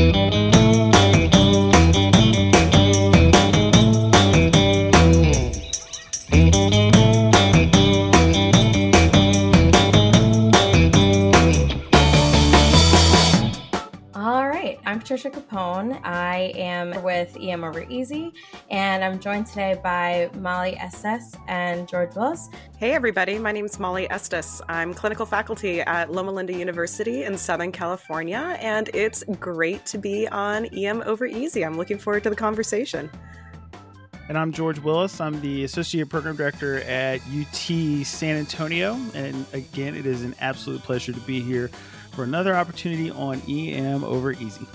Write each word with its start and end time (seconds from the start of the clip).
Patricia 0.00 0.49
Capone. 15.50 16.00
I 16.04 16.52
am 16.54 17.02
with 17.02 17.36
EM 17.40 17.64
Over 17.64 17.84
Easy, 17.88 18.32
and 18.70 19.02
I'm 19.02 19.18
joined 19.18 19.46
today 19.46 19.78
by 19.82 20.30
Molly 20.38 20.76
Estes 20.76 21.36
and 21.48 21.88
George 21.88 22.14
Willis. 22.14 22.48
Hey, 22.76 22.92
everybody. 22.92 23.38
My 23.38 23.52
name 23.52 23.64
is 23.64 23.78
Molly 23.78 24.08
Estes. 24.10 24.62
I'm 24.68 24.94
clinical 24.94 25.26
faculty 25.26 25.80
at 25.80 26.12
Loma 26.12 26.30
Linda 26.30 26.52
University 26.52 27.24
in 27.24 27.36
Southern 27.36 27.72
California, 27.72 28.56
and 28.60 28.90
it's 28.94 29.24
great 29.38 29.84
to 29.86 29.98
be 29.98 30.28
on 30.28 30.66
EM 30.66 31.02
Over 31.04 31.26
Easy. 31.26 31.64
I'm 31.64 31.76
looking 31.76 31.98
forward 31.98 32.22
to 32.24 32.30
the 32.30 32.36
conversation. 32.36 33.10
And 34.28 34.38
I'm 34.38 34.52
George 34.52 34.78
Willis. 34.78 35.20
I'm 35.20 35.40
the 35.40 35.64
Associate 35.64 36.08
Program 36.08 36.36
Director 36.36 36.82
at 36.82 37.20
UT 37.22 38.06
San 38.06 38.36
Antonio. 38.36 38.94
And 39.14 39.44
again, 39.52 39.96
it 39.96 40.06
is 40.06 40.22
an 40.22 40.36
absolute 40.40 40.82
pleasure 40.82 41.12
to 41.12 41.20
be 41.20 41.40
here 41.40 41.68
for 42.12 42.22
another 42.22 42.54
opportunity 42.54 43.10
on 43.10 43.42
EM 43.48 44.04
Over 44.04 44.32
Easy. 44.32 44.66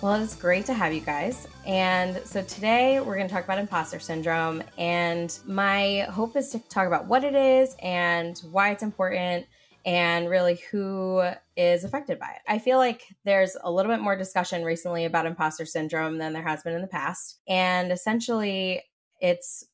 Well, 0.00 0.22
it's 0.22 0.36
great 0.36 0.64
to 0.66 0.74
have 0.74 0.92
you 0.92 1.00
guys. 1.00 1.48
And 1.66 2.24
so 2.24 2.40
today 2.42 3.00
we're 3.00 3.16
going 3.16 3.26
to 3.26 3.34
talk 3.34 3.42
about 3.42 3.58
imposter 3.58 3.98
syndrome. 3.98 4.62
And 4.78 5.36
my 5.44 6.06
hope 6.08 6.36
is 6.36 6.50
to 6.50 6.60
talk 6.68 6.86
about 6.86 7.06
what 7.08 7.24
it 7.24 7.34
is 7.34 7.74
and 7.82 8.38
why 8.52 8.70
it's 8.70 8.84
important 8.84 9.46
and 9.84 10.30
really 10.30 10.60
who 10.70 11.28
is 11.56 11.82
affected 11.82 12.20
by 12.20 12.28
it. 12.28 12.42
I 12.46 12.60
feel 12.60 12.78
like 12.78 13.08
there's 13.24 13.56
a 13.64 13.72
little 13.72 13.90
bit 13.90 14.00
more 14.00 14.16
discussion 14.16 14.62
recently 14.62 15.04
about 15.04 15.26
imposter 15.26 15.66
syndrome 15.66 16.18
than 16.18 16.32
there 16.32 16.46
has 16.46 16.62
been 16.62 16.74
in 16.74 16.82
the 16.82 16.86
past. 16.86 17.40
And 17.48 17.90
essentially, 17.90 18.82
it's 19.20 19.64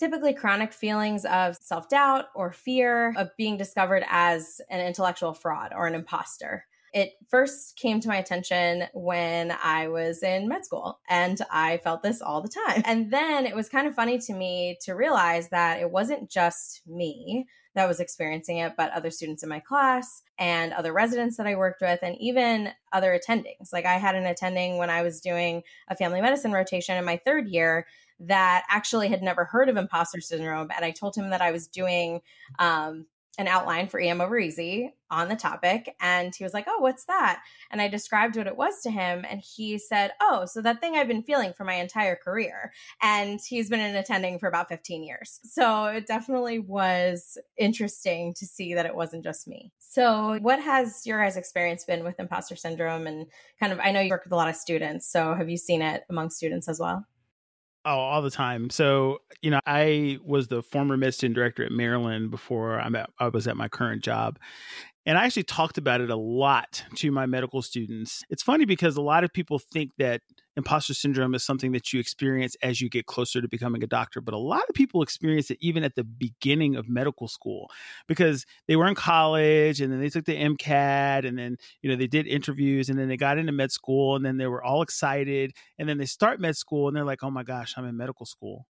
typically 0.00 0.34
chronic 0.34 0.72
feelings 0.72 1.24
of 1.24 1.54
self 1.60 1.88
doubt 1.88 2.24
or 2.34 2.50
fear 2.50 3.14
of 3.16 3.28
being 3.36 3.56
discovered 3.56 4.02
as 4.08 4.60
an 4.68 4.84
intellectual 4.84 5.32
fraud 5.32 5.72
or 5.72 5.86
an 5.86 5.94
imposter. 5.94 6.64
It 6.92 7.12
first 7.28 7.76
came 7.76 8.00
to 8.00 8.08
my 8.08 8.16
attention 8.16 8.84
when 8.94 9.52
I 9.62 9.88
was 9.88 10.22
in 10.22 10.48
med 10.48 10.64
school, 10.64 11.00
and 11.08 11.40
I 11.50 11.78
felt 11.78 12.02
this 12.02 12.22
all 12.22 12.40
the 12.40 12.48
time. 12.48 12.82
And 12.84 13.10
then 13.10 13.46
it 13.46 13.54
was 13.54 13.68
kind 13.68 13.86
of 13.86 13.94
funny 13.94 14.18
to 14.18 14.32
me 14.32 14.78
to 14.82 14.92
realize 14.94 15.48
that 15.50 15.80
it 15.80 15.90
wasn't 15.90 16.30
just 16.30 16.82
me 16.86 17.46
that 17.74 17.86
was 17.86 18.00
experiencing 18.00 18.58
it, 18.58 18.74
but 18.76 18.90
other 18.92 19.10
students 19.10 19.42
in 19.42 19.48
my 19.48 19.60
class 19.60 20.22
and 20.38 20.72
other 20.72 20.92
residents 20.92 21.36
that 21.36 21.46
I 21.46 21.54
worked 21.54 21.80
with, 21.80 22.00
and 22.02 22.16
even 22.20 22.70
other 22.92 23.18
attendings. 23.18 23.72
Like 23.72 23.86
I 23.86 23.94
had 23.94 24.14
an 24.14 24.26
attending 24.26 24.78
when 24.78 24.90
I 24.90 25.02
was 25.02 25.20
doing 25.20 25.62
a 25.88 25.96
family 25.96 26.20
medicine 26.20 26.52
rotation 26.52 26.96
in 26.96 27.04
my 27.04 27.18
third 27.24 27.48
year 27.48 27.86
that 28.20 28.64
actually 28.68 29.08
had 29.08 29.22
never 29.22 29.44
heard 29.44 29.68
of 29.68 29.76
imposter 29.76 30.20
syndrome. 30.20 30.70
And 30.74 30.84
I 30.84 30.90
told 30.90 31.14
him 31.14 31.30
that 31.30 31.40
I 31.40 31.52
was 31.52 31.68
doing 31.68 32.20
um, 32.58 33.06
an 33.38 33.48
outline 33.48 33.88
for 33.88 34.00
EM 34.00 34.20
over 34.20 34.38
easy 34.38 34.92
on 35.10 35.28
the 35.28 35.36
topic. 35.36 35.94
And 36.00 36.34
he 36.34 36.44
was 36.44 36.52
like, 36.52 36.66
Oh, 36.68 36.80
what's 36.80 37.04
that? 37.06 37.40
And 37.70 37.80
I 37.80 37.88
described 37.88 38.36
what 38.36 38.48
it 38.48 38.56
was 38.56 38.82
to 38.82 38.90
him. 38.90 39.24
And 39.28 39.40
he 39.40 39.78
said, 39.78 40.10
Oh, 40.20 40.44
so 40.44 40.60
that 40.60 40.80
thing 40.80 40.96
I've 40.96 41.08
been 41.08 41.22
feeling 41.22 41.52
for 41.56 41.64
my 41.64 41.74
entire 41.74 42.16
career. 42.16 42.72
And 43.00 43.40
he's 43.46 43.70
been 43.70 43.80
in 43.80 43.96
attending 43.96 44.38
for 44.38 44.48
about 44.48 44.68
15 44.68 45.04
years. 45.04 45.40
So 45.44 45.86
it 45.86 46.06
definitely 46.06 46.58
was 46.58 47.38
interesting 47.56 48.34
to 48.34 48.44
see 48.44 48.74
that 48.74 48.86
it 48.86 48.94
wasn't 48.94 49.24
just 49.24 49.48
me. 49.48 49.72
So, 49.78 50.38
what 50.42 50.60
has 50.60 51.06
your 51.06 51.22
guys' 51.22 51.36
experience 51.36 51.84
been 51.84 52.04
with 52.04 52.20
imposter 52.20 52.56
syndrome? 52.56 53.06
And 53.06 53.26
kind 53.58 53.72
of, 53.72 53.80
I 53.80 53.90
know 53.90 54.00
you 54.00 54.10
work 54.10 54.24
with 54.24 54.32
a 54.32 54.36
lot 54.36 54.48
of 54.48 54.56
students. 54.56 55.10
So, 55.10 55.34
have 55.34 55.48
you 55.48 55.56
seen 55.56 55.80
it 55.80 56.02
among 56.10 56.30
students 56.30 56.68
as 56.68 56.78
well? 56.78 57.06
Oh, 57.90 58.00
all 58.00 58.20
the 58.20 58.30
time. 58.30 58.68
So, 58.68 59.20
you 59.40 59.50
know, 59.50 59.60
I 59.64 60.18
was 60.22 60.48
the 60.48 60.62
former 60.62 60.98
medicine 60.98 61.32
director 61.32 61.64
at 61.64 61.72
Maryland 61.72 62.30
before 62.30 62.78
I'm 62.78 62.94
at, 62.94 63.08
I 63.18 63.28
was 63.28 63.48
at 63.48 63.56
my 63.56 63.68
current 63.68 64.04
job. 64.04 64.38
And 65.06 65.16
I 65.16 65.24
actually 65.24 65.44
talked 65.44 65.78
about 65.78 66.02
it 66.02 66.10
a 66.10 66.16
lot 66.16 66.84
to 66.96 67.10
my 67.10 67.24
medical 67.24 67.62
students. 67.62 68.22
It's 68.28 68.42
funny 68.42 68.66
because 68.66 68.98
a 68.98 69.00
lot 69.00 69.24
of 69.24 69.32
people 69.32 69.58
think 69.58 69.92
that 69.96 70.20
imposter 70.58 70.92
syndrome 70.92 71.34
is 71.34 71.44
something 71.44 71.72
that 71.72 71.92
you 71.92 72.00
experience 72.00 72.56
as 72.62 72.80
you 72.80 72.90
get 72.90 73.06
closer 73.06 73.40
to 73.40 73.48
becoming 73.48 73.82
a 73.82 73.86
doctor, 73.86 74.20
but 74.20 74.34
a 74.34 74.38
lot 74.38 74.64
of 74.68 74.74
people 74.74 75.02
experience 75.02 75.50
it 75.50 75.56
even 75.60 75.84
at 75.84 75.94
the 75.94 76.04
beginning 76.04 76.76
of 76.76 76.88
medical 76.88 77.28
school 77.28 77.70
because 78.08 78.44
they 78.66 78.76
were 78.76 78.88
in 78.88 78.94
college 78.94 79.80
and 79.80 79.90
then 79.90 80.00
they 80.00 80.10
took 80.10 80.26
the 80.26 80.36
MCAT 80.36 81.26
and 81.26 81.38
then, 81.38 81.56
you 81.80 81.88
know, 81.88 81.96
they 81.96 82.08
did 82.08 82.26
interviews 82.26 82.90
and 82.90 82.98
then 82.98 83.08
they 83.08 83.16
got 83.16 83.38
into 83.38 83.52
med 83.52 83.72
school 83.72 84.16
and 84.16 84.26
then 84.26 84.36
they 84.36 84.48
were 84.48 84.62
all 84.62 84.82
excited 84.82 85.52
and 85.78 85.88
then 85.88 85.96
they 85.96 86.06
start 86.06 86.40
med 86.40 86.56
school 86.56 86.88
and 86.88 86.96
they're 86.96 87.04
like, 87.04 87.22
"Oh 87.22 87.30
my 87.30 87.44
gosh, 87.44 87.74
I'm 87.76 87.86
in 87.86 87.96
medical 87.96 88.26
school." 88.26 88.66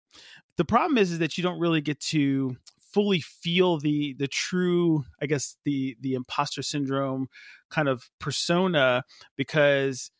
The 0.57 0.65
problem 0.65 0.97
is 0.97 1.11
is 1.11 1.19
that 1.19 1.37
you 1.37 1.43
don't 1.43 1.59
really 1.59 1.81
get 1.81 1.99
to 1.99 2.55
fully 2.79 3.19
feel 3.19 3.79
the 3.79 4.13
the 4.19 4.27
true 4.27 5.03
i 5.19 5.25
guess 5.25 5.57
the 5.65 5.97
the 6.01 6.13
imposter 6.13 6.61
syndrome 6.61 7.27
kind 7.71 7.87
of 7.87 8.07
persona 8.19 9.03
because 9.35 10.11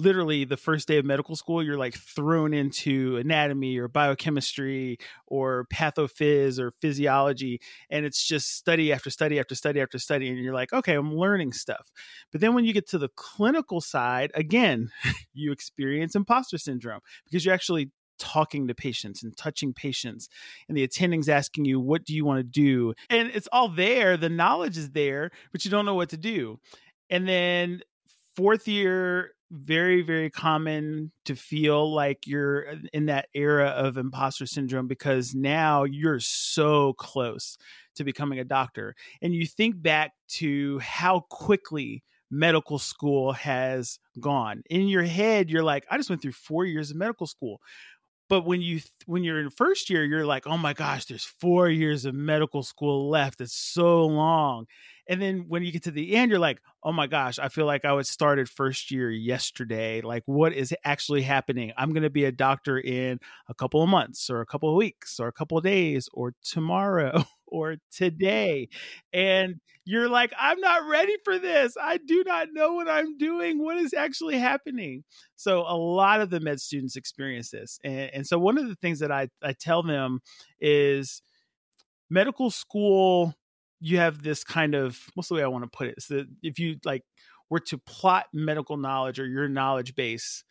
literally 0.00 0.44
the 0.44 0.56
first 0.56 0.88
day 0.88 0.96
of 0.96 1.04
medical 1.04 1.36
school 1.36 1.62
you're 1.62 1.76
like 1.76 1.94
thrown 1.94 2.54
into 2.54 3.16
anatomy 3.18 3.78
or 3.78 3.88
biochemistry 3.88 4.98
or 5.26 5.66
pathophys 5.72 6.58
or 6.58 6.72
physiology 6.80 7.60
and 7.90 8.06
it's 8.06 8.26
just 8.26 8.56
study 8.56 8.92
after 8.92 9.10
study 9.10 9.38
after 9.38 9.54
study 9.54 9.80
after 9.80 9.98
study 9.98 10.28
and 10.28 10.38
you're 10.38 10.54
like 10.54 10.72
okay 10.72 10.94
i'm 10.94 11.14
learning 11.14 11.52
stuff. 11.52 11.90
But 12.32 12.40
then 12.40 12.54
when 12.54 12.64
you 12.64 12.72
get 12.72 12.88
to 12.90 12.98
the 12.98 13.10
clinical 13.16 13.80
side 13.80 14.30
again 14.34 14.90
you 15.34 15.52
experience 15.52 16.14
imposter 16.14 16.58
syndrome 16.58 17.00
because 17.24 17.44
you're 17.44 17.54
actually 17.54 17.90
talking 18.18 18.68
to 18.68 18.74
patients 18.74 19.22
and 19.22 19.36
touching 19.36 19.72
patients 19.72 20.28
and 20.68 20.76
the 20.76 20.84
attending's 20.84 21.28
asking 21.28 21.64
you 21.64 21.80
what 21.80 22.04
do 22.04 22.14
you 22.14 22.24
want 22.24 22.38
to 22.38 22.44
do? 22.44 22.94
And 23.08 23.30
it's 23.34 23.48
all 23.50 23.68
there 23.68 24.16
the 24.16 24.28
knowledge 24.28 24.76
is 24.76 24.90
there 24.90 25.30
but 25.52 25.64
you 25.64 25.70
don't 25.70 25.86
know 25.86 25.94
what 25.94 26.10
to 26.10 26.16
do. 26.16 26.58
And 27.08 27.28
then 27.28 27.80
fourth 28.36 28.68
year 28.68 29.32
very 29.52 30.02
very 30.02 30.30
common 30.30 31.10
to 31.24 31.34
feel 31.34 31.92
like 31.92 32.26
you're 32.26 32.68
uh, 32.70 32.76
in 32.92 33.06
that 33.06 33.28
era 33.34 33.68
of 33.68 33.96
imposter 33.96 34.46
syndrome 34.46 34.86
because 34.86 35.34
now 35.34 35.84
you're 35.84 36.20
so 36.20 36.92
close 36.94 37.58
to 37.96 38.04
becoming 38.04 38.38
a 38.38 38.44
doctor. 38.44 38.94
And 39.22 39.34
you 39.34 39.46
think 39.46 39.80
back 39.82 40.12
to 40.38 40.78
how 40.80 41.20
quickly 41.30 42.02
medical 42.30 42.78
school 42.78 43.32
has 43.32 43.98
gone. 44.20 44.62
In 44.70 44.86
your 44.88 45.02
head 45.02 45.50
you're 45.50 45.64
like 45.64 45.84
i 45.90 45.96
just 45.96 46.10
went 46.10 46.22
through 46.22 46.32
4 46.32 46.64
years 46.64 46.90
of 46.90 46.96
medical 46.96 47.26
school. 47.26 47.60
But 48.28 48.46
when 48.46 48.60
you 48.62 48.80
when 49.06 49.24
you're 49.24 49.40
in 49.40 49.50
first 49.50 49.90
year 49.90 50.04
you're 50.04 50.26
like 50.26 50.46
oh 50.46 50.56
my 50.58 50.72
gosh 50.72 51.06
there's 51.06 51.24
four 51.24 51.68
years 51.68 52.04
of 52.04 52.14
medical 52.14 52.62
school 52.62 53.08
left. 53.10 53.40
It's 53.40 53.54
so 53.56 54.06
long 54.06 54.66
and 55.10 55.20
then 55.20 55.44
when 55.48 55.62
you 55.62 55.72
get 55.72 55.82
to 55.82 55.90
the 55.90 56.14
end 56.14 56.30
you're 56.30 56.40
like 56.40 56.62
oh 56.84 56.92
my 56.92 57.06
gosh 57.06 57.38
i 57.38 57.48
feel 57.48 57.66
like 57.66 57.84
i 57.84 57.92
was 57.92 58.08
started 58.08 58.48
first 58.48 58.90
year 58.90 59.10
yesterday. 59.10 60.00
Like 60.00 60.22
what 60.26 60.52
is 60.52 60.74
actually 60.84 61.22
happening? 61.22 61.72
I'm 61.76 61.92
going 61.92 62.02
to 62.02 62.10
be 62.10 62.24
a 62.24 62.32
doctor 62.32 62.78
in 62.78 63.18
a 63.48 63.54
couple 63.54 63.82
of 63.82 63.88
months 63.88 64.28
or 64.28 64.40
a 64.40 64.46
couple 64.46 64.68
of 64.68 64.76
weeks 64.76 65.18
or 65.18 65.28
a 65.28 65.32
couple 65.32 65.58
of 65.58 65.64
days 65.64 66.08
or 66.12 66.34
tomorrow 66.42 67.24
or 67.46 67.76
today. 67.90 68.68
And 69.12 69.60
you're 69.86 70.08
like 70.08 70.32
i'm 70.38 70.60
not 70.60 70.86
ready 70.86 71.16
for 71.24 71.38
this. 71.38 71.74
I 71.80 71.98
do 71.98 72.22
not 72.26 72.48
know 72.52 72.74
what 72.74 72.88
i'm 72.88 73.16
doing. 73.16 73.62
What 73.62 73.78
is 73.78 73.94
actually 73.94 74.38
happening? 74.38 75.04
So 75.36 75.60
a 75.60 75.76
lot 75.76 76.20
of 76.20 76.30
the 76.30 76.40
med 76.40 76.60
students 76.60 76.96
experience 76.96 77.50
this. 77.50 77.78
And, 77.82 78.10
and 78.14 78.26
so 78.26 78.38
one 78.38 78.58
of 78.58 78.68
the 78.68 78.76
things 78.76 78.98
that 78.98 79.10
I, 79.10 79.28
I 79.42 79.52
tell 79.52 79.82
them 79.82 80.20
is 80.60 81.22
medical 82.10 82.50
school 82.50 83.34
you 83.80 83.98
have 83.98 84.22
this 84.22 84.44
kind 84.44 84.74
of 84.74 84.98
what's 85.14 85.28
the 85.28 85.34
way 85.34 85.42
I 85.42 85.48
want 85.48 85.64
to 85.64 85.76
put 85.76 85.88
it? 85.88 86.02
So 86.02 86.24
if 86.42 86.58
you 86.58 86.76
like 86.84 87.04
were 87.48 87.60
to 87.60 87.78
plot 87.78 88.26
medical 88.32 88.76
knowledge 88.76 89.18
or 89.18 89.26
your 89.26 89.48
knowledge 89.48 89.94
base 89.94 90.44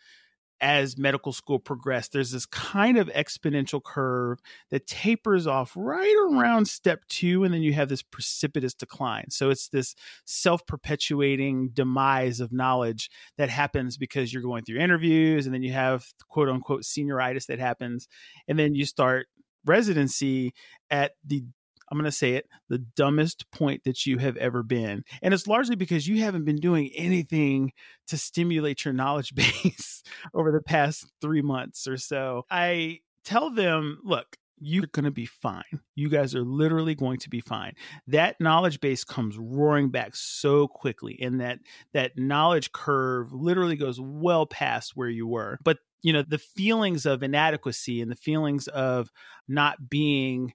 as 0.61 0.97
medical 0.97 1.31
school 1.31 1.57
progressed, 1.57 2.11
there's 2.11 2.31
this 2.31 2.45
kind 2.45 2.97
of 2.97 3.07
exponential 3.09 3.81
curve 3.81 4.39
that 4.71 4.87
tapers 4.87 5.47
off 5.47 5.71
right 5.75 6.15
around 6.29 6.67
step 6.67 7.05
two, 7.07 7.45
and 7.45 7.53
then 7.53 7.61
you 7.61 7.71
have 7.71 7.87
this 7.87 8.01
precipitous 8.01 8.73
decline. 8.73 9.29
So 9.29 9.49
it's 9.49 9.69
this 9.69 9.95
self 10.25 10.65
perpetuating 10.65 11.69
demise 11.69 12.41
of 12.41 12.51
knowledge 12.51 13.09
that 13.37 13.49
happens 13.49 13.97
because 13.97 14.33
you're 14.33 14.43
going 14.43 14.65
through 14.65 14.79
interviews, 14.79 15.45
and 15.45 15.55
then 15.55 15.63
you 15.63 15.71
have 15.71 16.05
quote 16.27 16.49
unquote 16.49 16.81
senioritis 16.81 17.45
that 17.45 17.59
happens, 17.59 18.07
and 18.47 18.59
then 18.59 18.75
you 18.75 18.85
start 18.85 19.27
residency 19.65 20.53
at 20.89 21.13
the 21.25 21.43
I'm 21.91 21.97
going 21.97 22.05
to 22.05 22.11
say 22.11 22.33
it, 22.33 22.47
the 22.67 22.77
dumbest 22.77 23.49
point 23.51 23.83
that 23.83 24.05
you 24.05 24.17
have 24.17 24.37
ever 24.37 24.63
been. 24.63 25.03
And 25.21 25.33
it's 25.33 25.47
largely 25.47 25.75
because 25.75 26.07
you 26.07 26.21
haven't 26.21 26.45
been 26.45 26.57
doing 26.57 26.91
anything 26.95 27.73
to 28.07 28.17
stimulate 28.17 28.85
your 28.85 28.93
knowledge 28.93 29.35
base 29.63 30.03
over 30.33 30.51
the 30.51 30.61
past 30.61 31.11
three 31.21 31.41
months 31.41 31.87
or 31.87 31.97
so. 31.97 32.45
I 32.49 32.99
tell 33.23 33.49
them, 33.51 33.99
look, 34.03 34.37
you're 34.61 34.87
going 34.91 35.05
to 35.05 35.11
be 35.11 35.25
fine. 35.25 35.63
You 35.95 36.09
guys 36.09 36.35
are 36.35 36.43
literally 36.43 36.95
going 36.95 37.19
to 37.19 37.29
be 37.29 37.39
fine. 37.39 37.73
That 38.07 38.39
knowledge 38.39 38.81
base 38.81 39.03
comes 39.03 39.37
roaring 39.37 39.89
back 39.89 40.15
so 40.15 40.67
quickly 40.67 41.17
and 41.21 41.39
that 41.39 41.59
that 41.93 42.17
knowledge 42.17 42.71
curve 42.71 43.31
literally 43.31 43.77
goes 43.77 43.99
well 44.01 44.45
past 44.45 44.95
where 44.95 45.09
you 45.09 45.27
were. 45.27 45.59
But 45.63 45.77
you 46.01 46.13
know, 46.13 46.23
the 46.23 46.37
feelings 46.37 47.05
of 47.05 47.23
inadequacy 47.23 48.01
and 48.01 48.09
the 48.09 48.15
feelings 48.15 48.67
of 48.67 49.11
not 49.47 49.89
being 49.89 50.53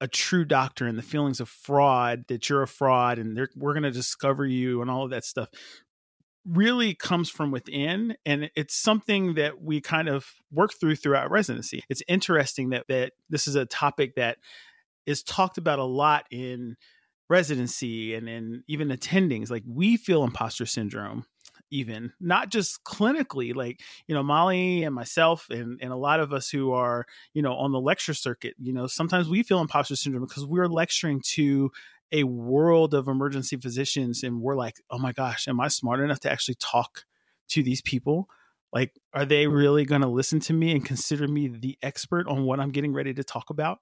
a 0.00 0.08
true 0.08 0.44
doctor 0.44 0.86
and 0.86 0.96
the 0.96 1.02
feelings 1.02 1.40
of 1.40 1.48
fraud 1.48 2.24
that 2.28 2.48
you're 2.48 2.62
a 2.62 2.68
fraud 2.68 3.18
and 3.18 3.38
we're 3.56 3.72
going 3.72 3.82
to 3.82 3.90
discover 3.90 4.46
you 4.46 4.80
and 4.80 4.90
all 4.90 5.04
of 5.04 5.10
that 5.10 5.24
stuff 5.24 5.48
really 6.46 6.94
comes 6.94 7.28
from 7.28 7.50
within 7.50 8.16
and 8.24 8.50
it's 8.56 8.74
something 8.74 9.34
that 9.34 9.60
we 9.60 9.80
kind 9.80 10.08
of 10.08 10.26
work 10.50 10.72
through 10.72 10.96
throughout 10.96 11.30
residency. 11.30 11.82
It's 11.88 12.02
interesting 12.08 12.70
that 12.70 12.86
that 12.88 13.12
this 13.28 13.46
is 13.46 13.54
a 13.54 13.66
topic 13.66 14.14
that 14.14 14.38
is 15.04 15.22
talked 15.22 15.58
about 15.58 15.78
a 15.78 15.84
lot 15.84 16.26
in 16.30 16.76
residency 17.28 18.14
and 18.14 18.28
in 18.28 18.62
even 18.66 18.88
attendings. 18.88 19.50
Like 19.50 19.64
we 19.66 19.96
feel 19.96 20.24
imposter 20.24 20.64
syndrome 20.64 21.26
even 21.70 22.12
not 22.20 22.50
just 22.50 22.82
clinically 22.84 23.54
like 23.54 23.80
you 24.06 24.14
know 24.14 24.22
molly 24.22 24.84
and 24.84 24.94
myself 24.94 25.46
and, 25.50 25.78
and 25.82 25.92
a 25.92 25.96
lot 25.96 26.20
of 26.20 26.32
us 26.32 26.48
who 26.48 26.72
are 26.72 27.06
you 27.34 27.42
know 27.42 27.54
on 27.54 27.72
the 27.72 27.80
lecture 27.80 28.14
circuit 28.14 28.54
you 28.60 28.72
know 28.72 28.86
sometimes 28.86 29.28
we 29.28 29.42
feel 29.42 29.60
imposter 29.60 29.96
syndrome 29.96 30.24
because 30.24 30.46
we're 30.46 30.68
lecturing 30.68 31.20
to 31.24 31.70
a 32.10 32.24
world 32.24 32.94
of 32.94 33.06
emergency 33.06 33.56
physicians 33.56 34.22
and 34.22 34.40
we're 34.40 34.56
like 34.56 34.76
oh 34.90 34.98
my 34.98 35.12
gosh 35.12 35.46
am 35.46 35.60
i 35.60 35.68
smart 35.68 36.00
enough 36.00 36.20
to 36.20 36.30
actually 36.30 36.56
talk 36.56 37.04
to 37.48 37.62
these 37.62 37.82
people? 37.82 38.28
Like 38.72 38.92
are 39.14 39.24
they 39.24 39.46
really 39.46 39.84
going 39.86 40.02
to 40.02 40.08
listen 40.08 40.40
to 40.40 40.52
me 40.52 40.72
and 40.72 40.84
consider 40.84 41.26
me 41.26 41.48
the 41.48 41.78
expert 41.82 42.28
on 42.28 42.44
what 42.44 42.60
i'm 42.60 42.68
getting 42.70 42.92
ready 42.92 43.14
to 43.14 43.24
talk 43.24 43.48
about 43.48 43.78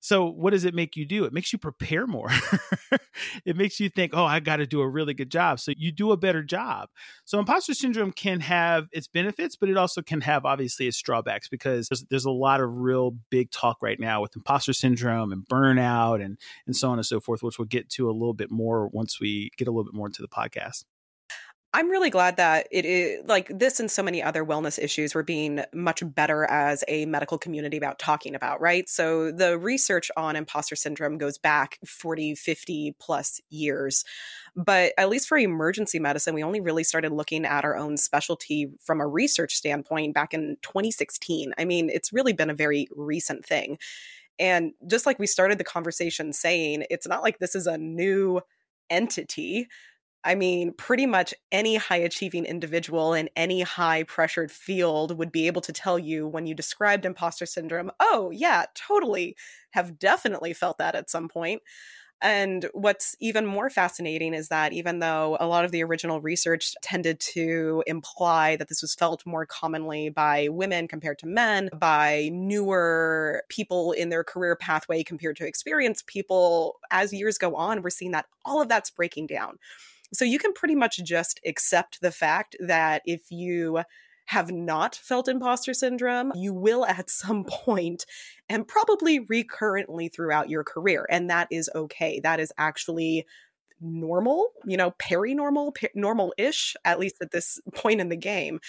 so 0.00 0.26
what 0.26 0.50
does 0.50 0.64
it 0.64 0.74
make 0.74 0.96
you 0.96 1.06
do? 1.06 1.24
It 1.24 1.32
makes 1.32 1.52
you 1.52 1.58
prepare 1.58 2.06
more. 2.06 2.30
it 3.44 3.56
makes 3.56 3.80
you 3.80 3.88
think, 3.88 4.12
oh, 4.14 4.24
I 4.24 4.40
got 4.40 4.56
to 4.56 4.66
do 4.66 4.80
a 4.80 4.88
really 4.88 5.14
good 5.14 5.30
job. 5.30 5.60
So 5.60 5.72
you 5.76 5.92
do 5.92 6.12
a 6.12 6.16
better 6.16 6.42
job. 6.42 6.88
So 7.24 7.38
imposter 7.38 7.74
syndrome 7.74 8.12
can 8.12 8.40
have 8.40 8.86
its 8.92 9.08
benefits, 9.08 9.56
but 9.56 9.68
it 9.68 9.76
also 9.76 10.02
can 10.02 10.20
have 10.20 10.44
obviously 10.44 10.86
its 10.86 11.00
drawbacks 11.00 11.48
because 11.48 11.88
there's, 11.88 12.04
there's 12.10 12.24
a 12.24 12.30
lot 12.30 12.60
of 12.60 12.70
real 12.72 13.16
big 13.30 13.50
talk 13.50 13.78
right 13.82 13.98
now 13.98 14.20
with 14.20 14.36
imposter 14.36 14.72
syndrome 14.72 15.32
and 15.32 15.46
burnout 15.46 16.24
and 16.24 16.38
and 16.66 16.76
so 16.76 16.90
on 16.90 16.98
and 16.98 17.06
so 17.06 17.20
forth, 17.20 17.42
which 17.42 17.58
we'll 17.58 17.66
get 17.66 17.88
to 17.90 18.08
a 18.08 18.12
little 18.12 18.34
bit 18.34 18.50
more 18.50 18.88
once 18.88 19.20
we 19.20 19.50
get 19.56 19.68
a 19.68 19.70
little 19.70 19.84
bit 19.84 19.94
more 19.94 20.06
into 20.06 20.22
the 20.22 20.28
podcast. 20.28 20.84
I'm 21.76 21.90
really 21.90 22.08
glad 22.08 22.38
that 22.38 22.68
it 22.70 22.86
is 22.86 23.20
like 23.26 23.50
this 23.50 23.80
and 23.80 23.90
so 23.90 24.02
many 24.02 24.22
other 24.22 24.46
wellness 24.46 24.82
issues 24.82 25.14
we're 25.14 25.22
being 25.22 25.62
much 25.74 26.02
better 26.02 26.44
as 26.44 26.82
a 26.88 27.04
medical 27.04 27.36
community 27.36 27.76
about 27.76 27.98
talking 27.98 28.34
about, 28.34 28.62
right? 28.62 28.88
So 28.88 29.30
the 29.30 29.58
research 29.58 30.10
on 30.16 30.36
imposter 30.36 30.74
syndrome 30.74 31.18
goes 31.18 31.36
back 31.36 31.78
40, 31.86 32.34
50 32.34 32.96
plus 32.98 33.42
years. 33.50 34.06
But 34.56 34.94
at 34.96 35.10
least 35.10 35.28
for 35.28 35.36
emergency 35.36 35.98
medicine, 35.98 36.34
we 36.34 36.42
only 36.42 36.60
really 36.62 36.82
started 36.82 37.12
looking 37.12 37.44
at 37.44 37.62
our 37.62 37.76
own 37.76 37.98
specialty 37.98 38.70
from 38.82 39.02
a 39.02 39.06
research 39.06 39.52
standpoint 39.54 40.14
back 40.14 40.32
in 40.32 40.56
2016. 40.62 41.52
I 41.58 41.66
mean, 41.66 41.90
it's 41.90 42.10
really 42.10 42.32
been 42.32 42.48
a 42.48 42.54
very 42.54 42.88
recent 42.96 43.44
thing. 43.44 43.76
And 44.38 44.72
just 44.90 45.04
like 45.04 45.18
we 45.18 45.26
started 45.26 45.58
the 45.58 45.64
conversation 45.64 46.32
saying, 46.32 46.84
it's 46.88 47.06
not 47.06 47.22
like 47.22 47.38
this 47.38 47.54
is 47.54 47.66
a 47.66 47.76
new 47.76 48.40
entity 48.88 49.68
I 50.26 50.34
mean, 50.34 50.72
pretty 50.72 51.06
much 51.06 51.32
any 51.52 51.76
high 51.76 51.98
achieving 51.98 52.46
individual 52.46 53.14
in 53.14 53.30
any 53.36 53.62
high 53.62 54.02
pressured 54.02 54.50
field 54.50 55.16
would 55.16 55.30
be 55.30 55.46
able 55.46 55.60
to 55.62 55.72
tell 55.72 56.00
you 56.00 56.26
when 56.26 56.46
you 56.46 56.54
described 56.54 57.06
imposter 57.06 57.46
syndrome, 57.46 57.92
oh, 58.00 58.32
yeah, 58.32 58.64
totally, 58.74 59.36
have 59.70 60.00
definitely 60.00 60.52
felt 60.52 60.78
that 60.78 60.96
at 60.96 61.08
some 61.08 61.28
point. 61.28 61.62
And 62.20 62.66
what's 62.72 63.14
even 63.20 63.46
more 63.46 63.70
fascinating 63.70 64.34
is 64.34 64.48
that 64.48 64.72
even 64.72 64.98
though 64.98 65.36
a 65.38 65.46
lot 65.46 65.64
of 65.64 65.70
the 65.70 65.84
original 65.84 66.20
research 66.20 66.74
tended 66.82 67.20
to 67.20 67.84
imply 67.86 68.56
that 68.56 68.68
this 68.68 68.82
was 68.82 68.96
felt 68.96 69.24
more 69.26 69.46
commonly 69.46 70.08
by 70.08 70.48
women 70.48 70.88
compared 70.88 71.18
to 71.20 71.26
men, 71.26 71.68
by 71.78 72.30
newer 72.32 73.44
people 73.48 73.92
in 73.92 74.08
their 74.08 74.24
career 74.24 74.56
pathway 74.56 75.04
compared 75.04 75.36
to 75.36 75.46
experienced 75.46 76.08
people, 76.08 76.80
as 76.90 77.12
years 77.12 77.38
go 77.38 77.54
on, 77.54 77.82
we're 77.82 77.90
seeing 77.90 78.10
that 78.10 78.26
all 78.44 78.60
of 78.60 78.68
that's 78.68 78.90
breaking 78.90 79.28
down. 79.28 79.58
So 80.12 80.24
you 80.24 80.38
can 80.38 80.52
pretty 80.52 80.74
much 80.74 81.02
just 81.04 81.40
accept 81.44 82.00
the 82.00 82.12
fact 82.12 82.56
that 82.60 83.02
if 83.04 83.30
you 83.30 83.82
have 84.26 84.50
not 84.50 84.94
felt 84.94 85.28
imposter 85.28 85.72
syndrome, 85.72 86.32
you 86.34 86.52
will 86.52 86.84
at 86.84 87.10
some 87.10 87.44
point 87.44 88.06
and 88.48 88.66
probably 88.66 89.20
recurrently 89.20 90.08
throughout 90.08 90.50
your 90.50 90.64
career. 90.64 91.06
And 91.10 91.30
that 91.30 91.48
is 91.50 91.70
okay. 91.74 92.20
That 92.20 92.40
is 92.40 92.52
actually 92.58 93.26
normal, 93.80 94.50
you 94.64 94.76
know, 94.76 94.92
peri-normal, 94.98 95.74
normal-ish, 95.94 96.76
at 96.84 96.98
least 96.98 97.16
at 97.20 97.30
this 97.30 97.60
point 97.74 98.00
in 98.00 98.08
the 98.08 98.16
game. 98.16 98.60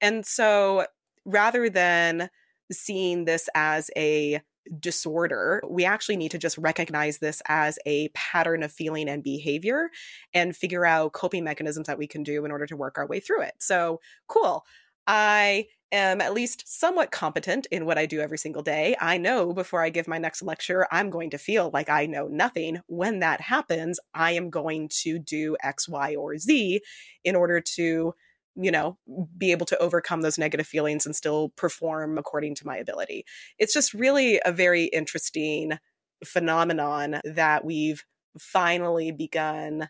And 0.00 0.26
so 0.26 0.86
rather 1.24 1.70
than 1.70 2.28
seeing 2.70 3.24
this 3.24 3.48
as 3.54 3.90
a 3.96 4.40
disorder, 4.78 5.62
we 5.68 5.84
actually 5.84 6.16
need 6.16 6.30
to 6.30 6.38
just 6.38 6.58
recognize 6.58 7.18
this 7.18 7.42
as 7.48 7.78
a 7.86 8.08
pattern 8.08 8.62
of 8.62 8.72
feeling 8.72 9.08
and 9.08 9.22
behavior 9.22 9.90
and 10.34 10.56
figure 10.56 10.84
out 10.84 11.12
coping 11.12 11.44
mechanisms 11.44 11.86
that 11.86 11.98
we 11.98 12.06
can 12.06 12.22
do 12.22 12.44
in 12.44 12.50
order 12.50 12.66
to 12.66 12.76
work 12.76 12.98
our 12.98 13.06
way 13.06 13.20
through 13.20 13.42
it. 13.42 13.54
So, 13.58 14.00
cool. 14.28 14.64
I 15.06 15.66
am 15.90 16.20
at 16.20 16.32
least 16.32 16.64
somewhat 16.66 17.10
competent 17.10 17.66
in 17.70 17.84
what 17.84 17.98
I 17.98 18.06
do 18.06 18.20
every 18.20 18.38
single 18.38 18.62
day. 18.62 18.96
I 19.00 19.18
know 19.18 19.52
before 19.52 19.82
I 19.82 19.90
give 19.90 20.08
my 20.08 20.18
next 20.18 20.42
lecture, 20.42 20.86
I'm 20.90 21.10
going 21.10 21.30
to 21.30 21.38
feel 21.38 21.70
like 21.72 21.90
I 21.90 22.06
know 22.06 22.28
nothing. 22.28 22.80
When 22.86 23.18
that 23.18 23.40
happens, 23.40 24.00
I 24.14 24.32
am 24.32 24.48
going 24.48 24.88
to 25.02 25.18
do 25.18 25.56
X, 25.62 25.88
Y, 25.88 26.14
or 26.14 26.38
Z 26.38 26.80
in 27.24 27.36
order 27.36 27.60
to 27.74 28.14
you 28.56 28.70
know, 28.70 28.98
be 29.36 29.52
able 29.52 29.66
to 29.66 29.78
overcome 29.78 30.22
those 30.22 30.38
negative 30.38 30.66
feelings 30.66 31.06
and 31.06 31.16
still 31.16 31.50
perform 31.50 32.18
according 32.18 32.54
to 32.56 32.66
my 32.66 32.76
ability. 32.76 33.24
It's 33.58 33.72
just 33.74 33.94
really 33.94 34.40
a 34.44 34.52
very 34.52 34.84
interesting 34.84 35.78
phenomenon 36.24 37.20
that 37.24 37.64
we've 37.64 38.04
finally 38.38 39.10
begun 39.10 39.88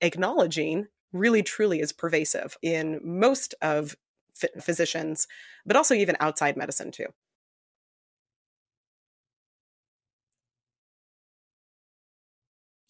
acknowledging 0.00 0.86
really 1.12 1.42
truly 1.42 1.80
is 1.80 1.92
pervasive 1.92 2.56
in 2.62 3.00
most 3.04 3.54
of 3.62 3.96
f- 4.42 4.62
physicians, 4.62 5.26
but 5.66 5.76
also 5.76 5.94
even 5.94 6.16
outside 6.20 6.56
medicine 6.56 6.90
too. 6.90 7.06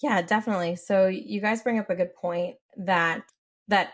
Yeah, 0.02 0.22
definitely. 0.22 0.76
So 0.76 1.06
you 1.06 1.40
guys 1.40 1.62
bring 1.62 1.78
up 1.78 1.90
a 1.90 1.94
good 1.94 2.14
point 2.14 2.56
that 2.76 3.22
that 3.68 3.92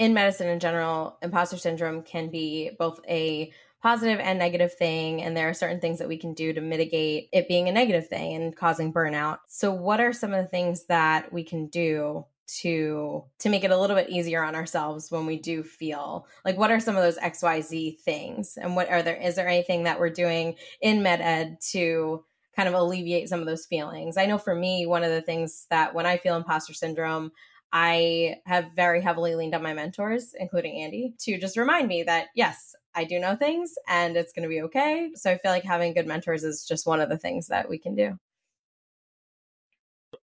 in 0.00 0.14
medicine 0.14 0.48
in 0.48 0.58
general, 0.60 1.18
imposter 1.20 1.58
syndrome 1.58 2.02
can 2.02 2.30
be 2.30 2.70
both 2.78 3.00
a 3.06 3.52
positive 3.82 4.18
and 4.18 4.38
negative 4.38 4.72
thing. 4.72 5.22
And 5.22 5.36
there 5.36 5.50
are 5.50 5.54
certain 5.54 5.78
things 5.78 5.98
that 5.98 6.08
we 6.08 6.16
can 6.16 6.32
do 6.32 6.54
to 6.54 6.60
mitigate 6.62 7.28
it 7.34 7.48
being 7.48 7.68
a 7.68 7.72
negative 7.72 8.08
thing 8.08 8.34
and 8.34 8.56
causing 8.56 8.94
burnout. 8.94 9.40
So, 9.46 9.72
what 9.72 10.00
are 10.00 10.14
some 10.14 10.32
of 10.32 10.42
the 10.42 10.48
things 10.48 10.86
that 10.86 11.30
we 11.30 11.44
can 11.44 11.66
do 11.66 12.24
to 12.62 13.22
to 13.40 13.48
make 13.50 13.62
it 13.62 13.70
a 13.70 13.78
little 13.78 13.94
bit 13.94 14.08
easier 14.08 14.42
on 14.42 14.56
ourselves 14.56 15.10
when 15.10 15.24
we 15.24 15.38
do 15.38 15.62
feel 15.62 16.26
like 16.44 16.58
what 16.58 16.72
are 16.72 16.80
some 16.80 16.96
of 16.96 17.02
those 17.04 17.16
xyz 17.18 18.00
things 18.00 18.58
and 18.60 18.74
what 18.74 18.90
are 18.90 19.04
there 19.04 19.14
is 19.14 19.36
there 19.36 19.46
anything 19.46 19.84
that 19.84 20.00
we're 20.00 20.10
doing 20.10 20.56
in 20.80 21.00
med 21.00 21.20
ed 21.20 21.58
to 21.60 22.24
kind 22.56 22.68
of 22.68 22.74
alleviate 22.74 23.28
some 23.28 23.38
of 23.38 23.46
those 23.46 23.66
feelings 23.66 24.16
i 24.16 24.26
know 24.26 24.36
for 24.36 24.52
me 24.52 24.84
one 24.84 25.04
of 25.04 25.12
the 25.12 25.22
things 25.22 25.68
that 25.70 25.94
when 25.94 26.06
i 26.06 26.16
feel 26.16 26.34
imposter 26.34 26.74
syndrome 26.74 27.30
I 27.72 28.36
have 28.46 28.72
very 28.74 29.00
heavily 29.00 29.34
leaned 29.34 29.54
on 29.54 29.62
my 29.62 29.74
mentors, 29.74 30.34
including 30.38 30.80
Andy, 30.80 31.14
to 31.20 31.38
just 31.38 31.56
remind 31.56 31.88
me 31.88 32.02
that 32.02 32.28
yes, 32.34 32.74
I 32.94 33.04
do 33.04 33.18
know 33.20 33.36
things 33.36 33.74
and 33.88 34.16
it's 34.16 34.32
going 34.32 34.42
to 34.42 34.48
be 34.48 34.62
okay. 34.62 35.10
So 35.14 35.30
I 35.30 35.38
feel 35.38 35.52
like 35.52 35.62
having 35.62 35.94
good 35.94 36.06
mentors 36.06 36.42
is 36.42 36.64
just 36.66 36.86
one 36.86 37.00
of 37.00 37.08
the 37.08 37.18
things 37.18 37.48
that 37.48 37.68
we 37.68 37.78
can 37.78 37.94
do. 37.94 38.18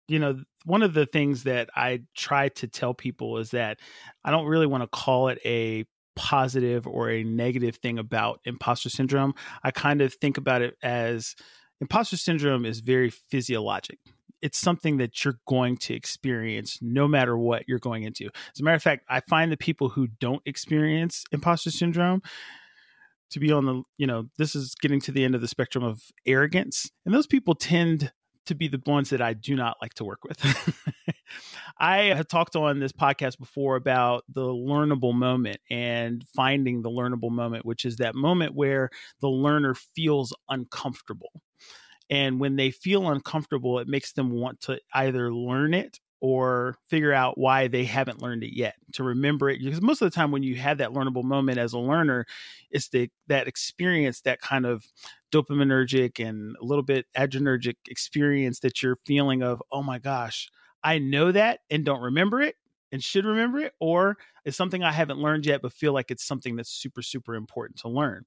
You 0.07 0.19
know, 0.19 0.41
one 0.65 0.83
of 0.83 0.93
the 0.93 1.05
things 1.05 1.43
that 1.43 1.69
I 1.75 2.03
try 2.15 2.50
to 2.50 2.67
tell 2.67 2.93
people 2.93 3.38
is 3.38 3.51
that 3.51 3.79
I 4.23 4.31
don't 4.31 4.45
really 4.45 4.67
want 4.67 4.83
to 4.83 4.88
call 4.88 5.29
it 5.29 5.39
a 5.43 5.85
positive 6.15 6.88
or 6.88 7.09
a 7.09 7.23
negative 7.23 7.77
thing 7.77 8.00
about 8.00 8.39
imposter 8.45 8.89
syndrome. 8.89 9.33
I 9.63 9.71
kind 9.71 10.01
of 10.01 10.13
think 10.13 10.38
about 10.38 10.62
it 10.62 10.77
as 10.83 11.35
imposter 11.81 12.17
syndrome 12.17 12.65
is 12.65 12.79
very 12.79 13.09
physiologic 13.09 14.00
it's 14.43 14.57
something 14.57 14.97
that 14.97 15.23
you're 15.23 15.39
going 15.47 15.77
to 15.77 15.93
experience 15.93 16.77
no 16.81 17.07
matter 17.07 17.38
what 17.38 17.63
you're 17.65 17.79
going 17.79 18.03
into. 18.03 18.25
As 18.25 18.59
a 18.59 18.63
matter 18.63 18.75
of 18.75 18.83
fact, 18.83 19.05
I 19.07 19.21
find 19.21 19.50
the 19.50 19.57
people 19.57 19.88
who 19.88 20.07
don't 20.19 20.41
experience 20.45 21.23
imposter 21.31 21.71
syndrome 21.71 22.21
to 23.31 23.39
be 23.39 23.53
on 23.53 23.65
the, 23.65 23.83
you 23.97 24.05
know, 24.05 24.25
this 24.38 24.53
is 24.53 24.75
getting 24.75 25.00
to 25.01 25.13
the 25.13 25.23
end 25.23 25.33
of 25.33 25.39
the 25.39 25.47
spectrum 25.47 25.83
of 25.83 26.01
arrogance. 26.25 26.91
And 27.05 27.15
those 27.15 27.25
people 27.25 27.55
tend 27.55 28.12
to 28.45 28.53
be 28.53 28.67
the 28.67 28.81
ones 28.85 29.12
that 29.12 29.21
I 29.21 29.31
do 29.31 29.55
not 29.55 29.77
like 29.81 29.93
to 29.95 30.03
work 30.03 30.25
with. 30.25 30.43
I 31.79 31.97
have 32.15 32.27
talked 32.27 32.57
on 32.57 32.79
this 32.79 32.91
podcast 32.91 33.39
before 33.39 33.77
about 33.77 34.25
the 34.27 34.41
learnable 34.41 35.13
moment 35.13 35.57
and 35.69 36.21
finding 36.35 36.81
the 36.81 36.89
learnable 36.89 37.31
moment, 37.31 37.65
which 37.65 37.85
is 37.85 37.95
that 37.97 38.13
moment 38.13 38.55
where 38.55 38.89
the 39.21 39.29
learner 39.29 39.73
feels 39.95 40.33
uncomfortable. 40.50 41.31
And 42.10 42.39
when 42.39 42.55
they 42.55 42.72
feel 42.72 43.10
uncomfortable, 43.10 43.79
it 43.79 43.88
makes 43.88 44.13
them 44.13 44.31
want 44.31 44.62
to 44.62 44.79
either 44.93 45.33
learn 45.33 45.74
it 45.74 46.00
or 46.19 46.77
figure 46.88 47.12
out 47.12 47.38
why 47.38 47.67
they 47.67 47.83
haven't 47.83 48.22
learned 48.22 48.43
it 48.43 48.55
yet 48.55 48.75
to 48.93 49.03
remember 49.03 49.50
it 49.50 49.60
because 49.62 49.81
most 49.81 50.01
of 50.01 50.10
the 50.10 50.15
time 50.15 50.31
when 50.31 50.41
you 50.41 50.55
have 50.55 50.77
that 50.77 50.91
learnable 50.91 51.24
moment 51.24 51.57
as 51.57 51.74
a 51.74 51.77
learner 51.77 52.25
it's 52.72 52.88
the 52.88 53.10
that 53.27 53.45
experience 53.45 54.22
that 54.22 54.39
kind 54.39 54.65
of 54.65 54.86
dopaminergic 55.33 56.25
and 56.25 56.55
a 56.62 56.63
little 56.63 56.81
bit 56.81 57.05
adrenergic 57.17 57.75
experience 57.89 58.62
that 58.62 58.81
you're 58.81 58.98
feeling 59.05 59.43
of 59.43 59.62
oh 59.69 59.83
my 59.83 60.00
gosh 60.00 60.48
i 60.81 60.98
know 60.98 61.29
that 61.29 61.60
and 61.69 61.83
don't 61.83 62.01
remember 62.01 62.41
it 62.41 62.55
and 62.93 63.03
should 63.03 63.25
remember 63.25 63.60
it 63.60 63.74
or 63.81 64.15
it's 64.45 64.55
something 64.55 64.81
i 64.81 64.93
haven't 64.93 65.19
learned 65.19 65.45
yet 65.45 65.62
but 65.62 65.74
feel 65.74 65.91
like 65.91 66.10
it's 66.10 66.24
something 66.24 66.55
that's 66.55 66.72
super 66.72 67.01
super 67.01 67.36
important 67.36 67.79
to 67.79 67.89
learn. 67.89 68.24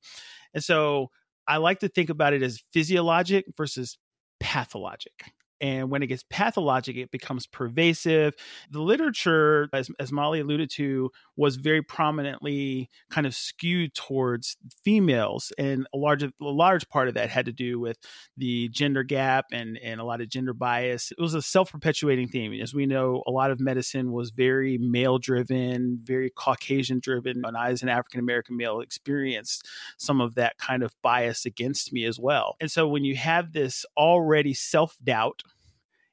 And 0.54 0.62
so 0.62 1.10
i 1.48 1.56
like 1.56 1.80
to 1.80 1.88
think 1.88 2.10
about 2.10 2.32
it 2.32 2.42
as 2.42 2.62
physiologic 2.72 3.46
versus 3.56 3.98
pathologic 4.40 5.12
and 5.60 5.90
when 5.90 6.02
it 6.02 6.08
gets 6.08 6.24
pathologic, 6.28 6.96
it 6.96 7.10
becomes 7.10 7.46
pervasive. 7.46 8.34
The 8.70 8.80
literature, 8.80 9.68
as, 9.72 9.90
as 9.98 10.12
Molly 10.12 10.40
alluded 10.40 10.70
to, 10.72 11.10
was 11.36 11.56
very 11.56 11.82
prominently 11.82 12.90
kind 13.10 13.26
of 13.26 13.34
skewed 13.34 13.94
towards 13.94 14.56
females. 14.84 15.52
And 15.58 15.86
a 15.94 15.98
large, 15.98 16.22
a 16.22 16.30
large 16.40 16.88
part 16.88 17.08
of 17.08 17.14
that 17.14 17.30
had 17.30 17.46
to 17.46 17.52
do 17.52 17.80
with 17.80 17.98
the 18.36 18.68
gender 18.68 19.02
gap 19.02 19.46
and, 19.52 19.78
and 19.78 20.00
a 20.00 20.04
lot 20.04 20.20
of 20.20 20.28
gender 20.28 20.52
bias. 20.52 21.12
It 21.12 21.20
was 21.20 21.34
a 21.34 21.42
self 21.42 21.72
perpetuating 21.72 22.28
theme. 22.28 22.52
As 22.60 22.74
we 22.74 22.86
know, 22.86 23.22
a 23.26 23.30
lot 23.30 23.50
of 23.50 23.60
medicine 23.60 24.12
was 24.12 24.30
very 24.30 24.78
male 24.78 25.18
driven, 25.18 25.98
very 26.02 26.30
Caucasian 26.30 27.00
driven. 27.00 27.44
And 27.44 27.56
I, 27.56 27.70
as 27.70 27.82
an 27.82 27.88
African 27.88 28.20
American 28.20 28.56
male, 28.56 28.80
experienced 28.80 29.66
some 29.96 30.20
of 30.20 30.34
that 30.34 30.58
kind 30.58 30.82
of 30.82 30.94
bias 31.02 31.46
against 31.46 31.92
me 31.92 32.04
as 32.04 32.18
well. 32.18 32.56
And 32.60 32.70
so 32.70 32.86
when 32.86 33.04
you 33.04 33.16
have 33.16 33.52
this 33.52 33.86
already 33.96 34.54
self 34.54 34.96
doubt, 35.02 35.42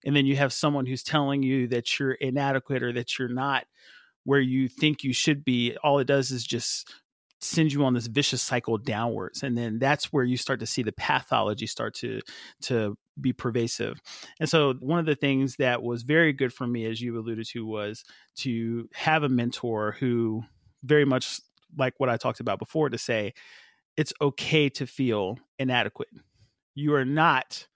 and 0.06 0.16
then 0.16 0.26
you 0.26 0.36
have 0.36 0.54
someone 0.54 0.86
who's 0.86 1.04
telling 1.04 1.44
you 1.44 1.68
that 1.68 2.00
you're 2.00 2.14
inadequate 2.14 2.84
or 2.84 2.92
that 2.94 3.18
you're 3.18 3.30
not 3.30 3.66
where 4.26 4.40
you 4.40 4.68
think 4.68 5.04
you 5.04 5.14
should 5.14 5.44
be 5.44 5.76
all 5.84 6.00
it 6.00 6.08
does 6.08 6.32
is 6.32 6.46
just 6.46 6.92
send 7.42 7.74
you 7.74 7.84
on 7.84 7.94
this 7.94 8.08
vicious 8.08 8.42
cycle 8.42 8.78
downwards 8.78 9.44
and 9.44 9.58
then 9.58 9.78
that's 9.78 10.14
where 10.14 10.24
you 10.24 10.38
start 10.38 10.62
to 10.62 10.66
see 10.66 10.82
the 10.82 10.94
pathology 10.94 11.68
start 11.68 11.94
to 11.94 12.22
to 12.62 12.98
be 13.20 13.34
pervasive. 13.34 14.02
And 14.40 14.50
so 14.50 14.74
one 14.80 14.98
of 14.98 15.06
the 15.06 15.16
things 15.16 15.58
that 15.58 15.84
was 15.84 16.04
very 16.04 16.34
good 16.34 16.54
for 16.54 16.66
me 16.66 16.86
as 16.86 17.02
you 17.02 17.18
alluded 17.20 17.46
to 17.48 17.66
was 17.66 18.04
to 18.38 18.90
have 18.94 19.24
a 19.24 19.30
mentor 19.30 19.96
who 20.00 20.44
very 20.84 21.06
much 21.06 21.40
like 21.78 21.94
what 21.98 22.10
i 22.10 22.18
talked 22.18 22.40
about 22.40 22.60
before 22.60 22.90
to 22.90 22.98
say 22.98 23.34
it's 23.98 24.14
okay 24.22 24.70
to 24.70 24.88
feel 24.88 25.38
inadequate. 25.60 26.10
You 26.76 26.96
are 26.96 27.06
not 27.06 27.68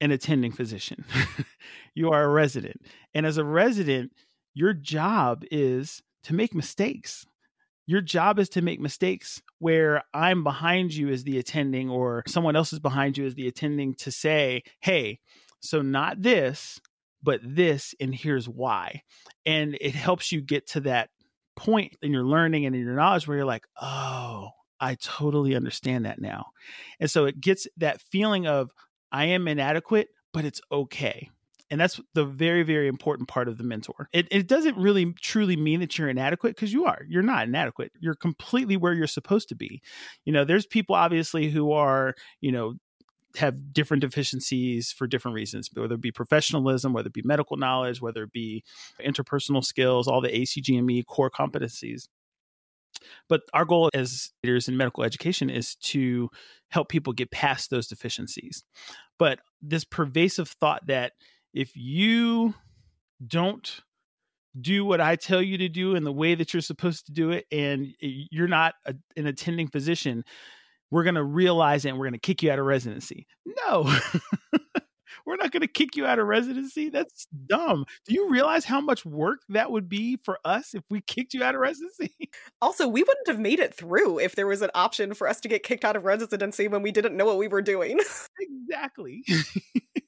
an 0.00 0.10
attending 0.10 0.52
physician. 0.52 1.04
you 1.94 2.10
are 2.10 2.24
a 2.24 2.28
resident. 2.28 2.80
And 3.14 3.26
as 3.26 3.36
a 3.36 3.44
resident, 3.44 4.12
your 4.54 4.72
job 4.72 5.44
is 5.50 6.02
to 6.24 6.34
make 6.34 6.54
mistakes. 6.54 7.26
Your 7.86 8.00
job 8.00 8.38
is 8.38 8.48
to 8.50 8.62
make 8.62 8.80
mistakes 8.80 9.42
where 9.58 10.02
I'm 10.12 10.44
behind 10.44 10.94
you 10.94 11.08
as 11.08 11.24
the 11.24 11.38
attending, 11.38 11.88
or 11.88 12.22
someone 12.26 12.54
else 12.54 12.72
is 12.72 12.78
behind 12.78 13.16
you 13.16 13.26
as 13.26 13.34
the 13.34 13.48
attending 13.48 13.94
to 13.96 14.10
say, 14.12 14.62
hey, 14.80 15.20
so 15.60 15.82
not 15.82 16.22
this, 16.22 16.80
but 17.22 17.40
this, 17.42 17.94
and 18.00 18.14
here's 18.14 18.48
why. 18.48 19.02
And 19.46 19.76
it 19.80 19.94
helps 19.94 20.30
you 20.30 20.40
get 20.40 20.66
to 20.68 20.80
that 20.80 21.10
point 21.56 21.96
in 22.02 22.12
your 22.12 22.24
learning 22.24 22.66
and 22.66 22.76
in 22.76 22.84
your 22.84 22.94
knowledge 22.94 23.26
where 23.26 23.38
you're 23.38 23.46
like, 23.46 23.66
oh, 23.80 24.50
I 24.80 24.94
totally 24.96 25.56
understand 25.56 26.06
that 26.06 26.20
now. 26.20 26.46
And 27.00 27.10
so 27.10 27.24
it 27.24 27.40
gets 27.40 27.66
that 27.78 28.00
feeling 28.00 28.46
of, 28.46 28.70
I 29.12 29.26
am 29.26 29.48
inadequate, 29.48 30.08
but 30.32 30.44
it's 30.44 30.60
okay. 30.70 31.30
And 31.70 31.80
that's 31.80 32.00
the 32.14 32.24
very, 32.24 32.62
very 32.62 32.88
important 32.88 33.28
part 33.28 33.46
of 33.46 33.58
the 33.58 33.64
mentor. 33.64 34.08
It, 34.12 34.26
it 34.30 34.48
doesn't 34.48 34.76
really 34.78 35.12
truly 35.20 35.56
mean 35.56 35.80
that 35.80 35.98
you're 35.98 36.08
inadequate 36.08 36.56
because 36.56 36.72
you 36.72 36.86
are. 36.86 37.02
You're 37.06 37.22
not 37.22 37.46
inadequate. 37.46 37.92
You're 38.00 38.14
completely 38.14 38.76
where 38.76 38.94
you're 38.94 39.06
supposed 39.06 39.50
to 39.50 39.54
be. 39.54 39.82
You 40.24 40.32
know, 40.32 40.44
there's 40.44 40.64
people 40.64 40.94
obviously 40.94 41.50
who 41.50 41.72
are, 41.72 42.14
you 42.40 42.52
know, 42.52 42.76
have 43.36 43.72
different 43.74 44.00
deficiencies 44.00 44.92
for 44.92 45.06
different 45.06 45.34
reasons, 45.34 45.68
whether 45.74 45.94
it 45.94 46.00
be 46.00 46.10
professionalism, 46.10 46.94
whether 46.94 47.08
it 47.08 47.12
be 47.12 47.22
medical 47.22 47.58
knowledge, 47.58 48.00
whether 48.00 48.22
it 48.22 48.32
be 48.32 48.64
interpersonal 49.00 49.62
skills, 49.62 50.08
all 50.08 50.22
the 50.22 50.28
ACGME 50.28 51.04
core 51.04 51.30
competencies. 51.30 52.08
But 53.28 53.42
our 53.52 53.64
goal 53.64 53.90
as 53.94 54.30
leaders 54.42 54.68
in 54.68 54.76
medical 54.76 55.04
education 55.04 55.50
is 55.50 55.74
to 55.76 56.28
help 56.68 56.88
people 56.88 57.12
get 57.12 57.30
past 57.30 57.70
those 57.70 57.86
deficiencies. 57.86 58.64
But 59.18 59.40
this 59.60 59.84
pervasive 59.84 60.48
thought 60.48 60.86
that 60.86 61.12
if 61.52 61.72
you 61.74 62.54
don't 63.26 63.80
do 64.60 64.84
what 64.84 65.00
I 65.00 65.16
tell 65.16 65.42
you 65.42 65.58
to 65.58 65.68
do 65.68 65.94
in 65.94 66.04
the 66.04 66.12
way 66.12 66.34
that 66.34 66.52
you're 66.52 66.60
supposed 66.60 67.06
to 67.06 67.12
do 67.12 67.30
it, 67.30 67.46
and 67.52 67.94
you're 68.00 68.48
not 68.48 68.74
a, 68.86 68.94
an 69.16 69.26
attending 69.26 69.68
physician, 69.68 70.24
we're 70.90 71.04
going 71.04 71.14
to 71.14 71.24
realize 71.24 71.84
it 71.84 71.90
and 71.90 71.98
we're 71.98 72.06
going 72.06 72.14
to 72.14 72.18
kick 72.18 72.42
you 72.42 72.50
out 72.50 72.58
of 72.58 72.64
residency. 72.64 73.26
No. 73.66 73.94
we're 75.26 75.36
not 75.36 75.50
going 75.50 75.60
to 75.62 75.66
kick 75.68 75.96
you 75.96 76.06
out 76.06 76.18
of 76.18 76.26
residency. 76.26 76.88
That's 76.88 77.26
dumb. 77.46 77.84
Do 78.06 78.14
you 78.14 78.30
realize 78.30 78.64
how 78.64 78.80
much 78.80 79.04
work 79.04 79.40
that 79.48 79.70
would 79.70 79.88
be 79.88 80.18
for 80.24 80.38
us 80.44 80.74
if 80.74 80.82
we 80.90 81.00
kicked 81.00 81.34
you 81.34 81.42
out 81.42 81.54
of 81.54 81.60
residency? 81.60 82.14
Also, 82.60 82.88
we 82.88 83.02
wouldn't 83.02 83.28
have 83.28 83.38
made 83.38 83.60
it 83.60 83.72
through 83.72 84.18
if 84.18 84.34
there 84.34 84.46
was 84.46 84.62
an 84.62 84.70
option 84.74 85.14
for 85.14 85.28
us 85.28 85.40
to 85.40 85.48
get 85.48 85.62
kicked 85.62 85.84
out 85.84 85.94
of 85.94 86.04
residency 86.04 86.66
when 86.66 86.82
we 86.82 86.90
didn't 86.90 87.16
know 87.16 87.24
what 87.24 87.38
we 87.38 87.46
were 87.46 87.62
doing. 87.62 88.00
exactly. 88.40 89.24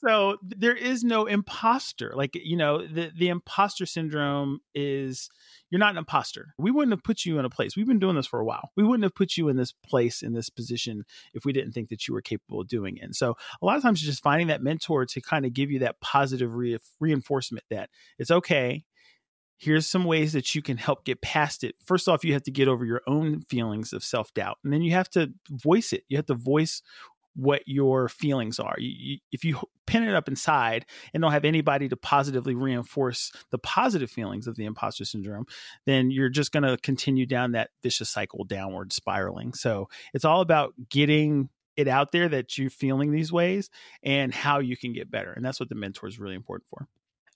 so 0.00 0.36
there 0.42 0.74
is 0.74 1.02
no 1.02 1.26
imposter. 1.26 2.12
Like, 2.14 2.30
you 2.34 2.56
know, 2.56 2.86
the, 2.86 3.10
the 3.16 3.28
imposter 3.28 3.86
syndrome 3.86 4.60
is 4.74 5.30
you're 5.70 5.78
not 5.78 5.92
an 5.92 5.98
imposter. 5.98 6.54
We 6.58 6.70
wouldn't 6.70 6.92
have 6.92 7.04
put 7.04 7.24
you 7.24 7.38
in 7.38 7.44
a 7.44 7.50
place. 7.50 7.76
We've 7.76 7.86
been 7.86 7.98
doing 7.98 8.16
this 8.16 8.26
for 8.26 8.40
a 8.40 8.44
while. 8.44 8.70
We 8.76 8.84
wouldn't 8.84 9.04
have 9.04 9.14
put 9.14 9.36
you 9.36 9.48
in 9.48 9.56
this 9.56 9.72
place, 9.72 10.22
in 10.22 10.32
this 10.32 10.50
position, 10.50 11.04
if 11.34 11.44
we 11.44 11.52
didn't 11.52 11.72
think 11.72 11.88
that 11.90 12.06
you 12.08 12.14
were 12.14 12.22
capable 12.22 12.60
of 12.60 12.68
doing 12.68 12.96
it. 12.96 13.04
And 13.04 13.16
so 13.16 13.36
a 13.60 13.66
lot 13.66 13.76
of 13.76 13.82
times, 13.82 14.00
just 14.00 14.22
finding 14.22 14.48
that 14.48 14.62
mentor 14.62 15.06
to 15.06 15.20
kind 15.20 15.44
of 15.44 15.52
give 15.52 15.70
you 15.70 15.80
that 15.80 16.00
positive 16.00 16.54
re- 16.54 16.78
reinforcement 16.98 17.64
that 17.70 17.90
it's 18.18 18.30
okay. 18.30 18.84
Here's 19.58 19.86
some 19.86 20.04
ways 20.04 20.32
that 20.32 20.54
you 20.54 20.62
can 20.62 20.78
help 20.78 21.04
get 21.04 21.20
past 21.20 21.64
it. 21.64 21.74
First 21.84 22.08
off, 22.08 22.24
you 22.24 22.32
have 22.32 22.44
to 22.44 22.50
get 22.50 22.66
over 22.66 22.84
your 22.86 23.02
own 23.06 23.42
feelings 23.42 23.92
of 23.92 24.02
self 24.02 24.32
doubt, 24.32 24.56
and 24.64 24.72
then 24.72 24.82
you 24.82 24.92
have 24.92 25.10
to 25.10 25.32
voice 25.50 25.92
it. 25.92 26.04
You 26.08 26.16
have 26.16 26.26
to 26.26 26.34
voice 26.34 26.82
what 27.40 27.62
your 27.66 28.08
feelings 28.08 28.58
are. 28.58 28.76
You, 28.78 28.92
you, 28.96 29.18
if 29.32 29.44
you 29.44 29.58
pin 29.86 30.02
it 30.02 30.14
up 30.14 30.28
inside 30.28 30.84
and 31.12 31.22
don't 31.22 31.32
have 31.32 31.44
anybody 31.44 31.88
to 31.88 31.96
positively 31.96 32.54
reinforce 32.54 33.32
the 33.50 33.58
positive 33.58 34.10
feelings 34.10 34.46
of 34.46 34.56
the 34.56 34.64
imposter 34.64 35.04
syndrome, 35.04 35.46
then 35.86 36.10
you're 36.10 36.28
just 36.28 36.52
going 36.52 36.62
to 36.62 36.76
continue 36.78 37.26
down 37.26 37.52
that 37.52 37.70
vicious 37.82 38.10
cycle 38.10 38.44
downward 38.44 38.92
spiraling. 38.92 39.54
So 39.54 39.88
it's 40.12 40.24
all 40.24 40.42
about 40.42 40.74
getting 40.90 41.48
it 41.76 41.88
out 41.88 42.12
there 42.12 42.28
that 42.28 42.58
you're 42.58 42.68
feeling 42.68 43.10
these 43.10 43.32
ways 43.32 43.70
and 44.02 44.34
how 44.34 44.58
you 44.58 44.76
can 44.76 44.92
get 44.92 45.10
better. 45.10 45.32
And 45.32 45.44
that's 45.44 45.58
what 45.58 45.70
the 45.70 45.74
mentor 45.74 46.08
is 46.08 46.18
really 46.18 46.34
important 46.34 46.68
for. 46.68 46.86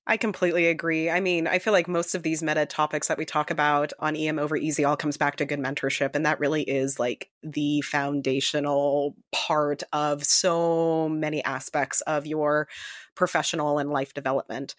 I 0.07 0.19
completely 0.19 0.67
agree. 0.67 1.09
I 1.09 1.21
mean, 1.21 1.47
I 1.47 1.59
feel 1.59 1.73
like 1.73 1.89
most 1.89 2.15
of 2.15 2.23
these 2.23 2.43
meta 2.43 2.67
topics 2.67 3.09
that 3.09 3.17
we 3.17 3.25
talk 3.25 3.51
about 3.51 3.91
on 3.99 4.15
EM 4.15 4.39
over 4.39 4.55
easy 4.55 4.85
all 4.85 4.99
comes 4.99 5.17
back 5.17 5.37
to 5.37 5.47
good 5.47 5.59
mentorship. 5.59 6.15
And 6.15 6.27
that 6.27 6.39
really 6.39 6.63
is 6.63 7.01
like 7.01 7.31
the 7.43 7.81
foundational 7.81 9.17
part 9.33 9.83
of 9.95 10.23
so 10.23 11.09
many 11.09 11.43
aspects 11.45 12.03
of 12.03 12.27
your 12.27 12.69
professional 13.15 13.79
and 13.79 13.89
life 13.89 14.13
development. 14.13 14.75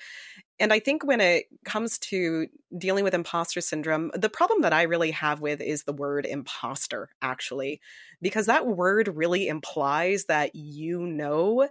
And 0.60 0.72
I 0.72 0.78
think 0.78 1.04
when 1.04 1.22
it 1.22 1.46
comes 1.66 1.98
to 2.00 2.46
dealing 2.78 3.04
with 3.04 3.16
imposter 3.16 3.62
syndrome, 3.62 4.12
the 4.14 4.30
problem 4.30 4.62
that 4.62 4.74
I 4.74 4.84
really 4.84 5.12
have 5.12 5.42
with 5.42 5.60
is 5.60 5.84
the 5.84 5.94
word 5.94 6.28
imposter, 6.28 7.10
actually, 7.24 7.82
because 8.22 8.46
that 8.46 8.68
word 8.68 9.08
really 9.16 9.48
implies 9.48 10.26
that 10.26 10.54
you 10.54 11.02
know 11.02 11.68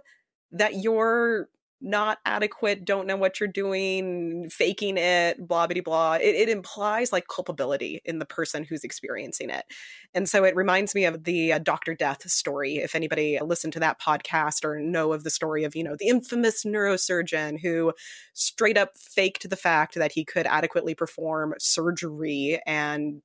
that 0.51 0.75
you're 0.75 1.47
not 1.81 2.19
adequate, 2.25 2.85
don't 2.85 3.05
know 3.07 3.17
what 3.17 3.39
you're 3.39 3.47
doing, 3.47 4.49
faking 4.49 4.97
it, 4.97 5.47
blah, 5.47 5.67
blah, 5.67 5.81
blah. 5.81 6.13
It, 6.15 6.35
it, 6.35 6.49
implies 6.49 7.11
like 7.11 7.27
culpability 7.27 8.01
in 8.05 8.19
the 8.19 8.25
person 8.25 8.63
who's 8.63 8.83
experiencing 8.83 9.49
it. 9.49 9.65
And 10.13 10.27
so 10.27 10.43
it 10.43 10.55
reminds 10.55 10.95
me 10.95 11.05
of 11.05 11.25
the 11.25 11.53
uh, 11.53 11.59
Dr. 11.59 11.93
Death 11.93 12.29
story. 12.29 12.77
If 12.77 12.95
anybody 12.95 13.39
listened 13.41 13.73
to 13.73 13.79
that 13.81 14.01
podcast 14.01 14.63
or 14.63 14.79
know 14.79 15.13
of 15.13 15.23
the 15.23 15.29
story 15.29 15.63
of, 15.63 15.75
you 15.75 15.83
know, 15.83 15.95
the 15.99 16.07
infamous 16.07 16.63
neurosurgeon 16.63 17.59
who 17.59 17.93
straight 18.33 18.77
up 18.77 18.97
faked 18.97 19.49
the 19.49 19.57
fact 19.57 19.95
that 19.95 20.13
he 20.13 20.23
could 20.23 20.47
adequately 20.47 20.95
perform 20.95 21.53
surgery 21.59 22.59
and 22.65 23.21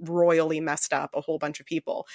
royally 0.00 0.60
messed 0.60 0.92
up 0.92 1.10
a 1.14 1.20
whole 1.20 1.38
bunch 1.38 1.60
of 1.60 1.66
people 1.66 2.06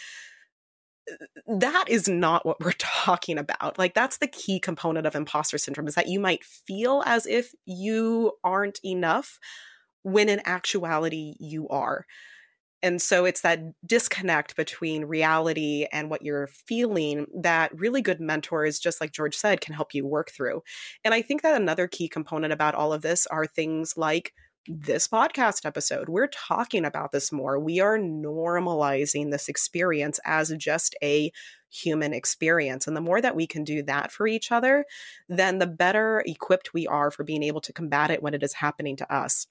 that 1.48 1.86
is 1.88 2.08
not 2.08 2.46
what 2.46 2.60
we're 2.60 2.72
talking 2.78 3.38
about. 3.38 3.78
Like 3.78 3.94
that's 3.94 4.18
the 4.18 4.28
key 4.28 4.60
component 4.60 5.06
of 5.06 5.16
imposter 5.16 5.58
syndrome 5.58 5.88
is 5.88 5.96
that 5.96 6.10
you 6.10 6.20
might 6.20 6.44
feel 6.44 7.04
as 7.06 7.26
if 7.26 7.52
you 7.66 8.34
aren't 8.44 8.80
enough 8.84 9.40
when 10.04 10.30
in 10.30 10.42
actuality 10.46 11.36
you 11.40 11.68
are. 11.70 12.06
And 12.82 13.02
so 13.02 13.24
it's 13.24 13.42
that 13.42 13.62
disconnect 13.86 14.58
between 14.58 15.06
reality 15.06 15.88
and 15.94 16.10
what 16.10 16.22
you're 16.22 16.48
feeling 16.48 17.28
that 17.34 17.72
really 17.74 18.02
good 18.02 18.20
mentors, 18.20 18.78
just 18.78 19.00
like 19.00 19.14
George 19.14 19.36
said, 19.36 19.62
can 19.62 19.74
help 19.74 19.94
you 19.94 20.06
work 20.06 20.32
through. 20.32 20.62
And 21.06 21.14
I 21.14 21.22
think 21.22 21.44
that 21.44 21.60
another 21.60 21.88
key 21.88 22.10
component 22.10 22.52
about 22.52 22.76
all 22.76 22.92
of 22.92 23.02
this 23.02 23.26
are 23.28 23.46
things 23.46 23.96
like 23.96 24.34
this 24.68 25.08
podcast 25.08 25.66
episode. 25.66 26.10
We're 26.10 26.28
talking 26.28 26.86
about 26.86 27.12
this 27.12 27.32
more. 27.32 27.60
We 27.60 27.80
are 27.80 27.98
normalizing 27.98 29.32
this 29.32 29.50
experience 29.50 30.20
as 30.26 30.54
just 30.58 30.96
a 31.04 31.32
human 31.70 32.14
experience. 32.14 32.88
And 32.88 32.96
the 32.96 33.02
more 33.02 33.20
that 33.20 33.36
we 33.36 33.48
can 33.48 33.64
do 33.64 33.84
that 33.84 34.12
for 34.12 34.28
each 34.28 34.52
other, 34.52 34.86
then 35.28 35.60
the 35.60 35.68
better 35.68 36.24
equipped 36.26 36.74
we 36.74 36.88
are 36.88 37.12
for 37.12 37.24
being 37.24 37.44
able 37.44 37.62
to 37.62 37.74
combat 37.74 38.12
it 38.12 38.24
when 38.24 38.34
it 38.34 38.44
is 38.44 38.54
happening 38.54 38.96
to 38.98 39.14
us 39.14 39.48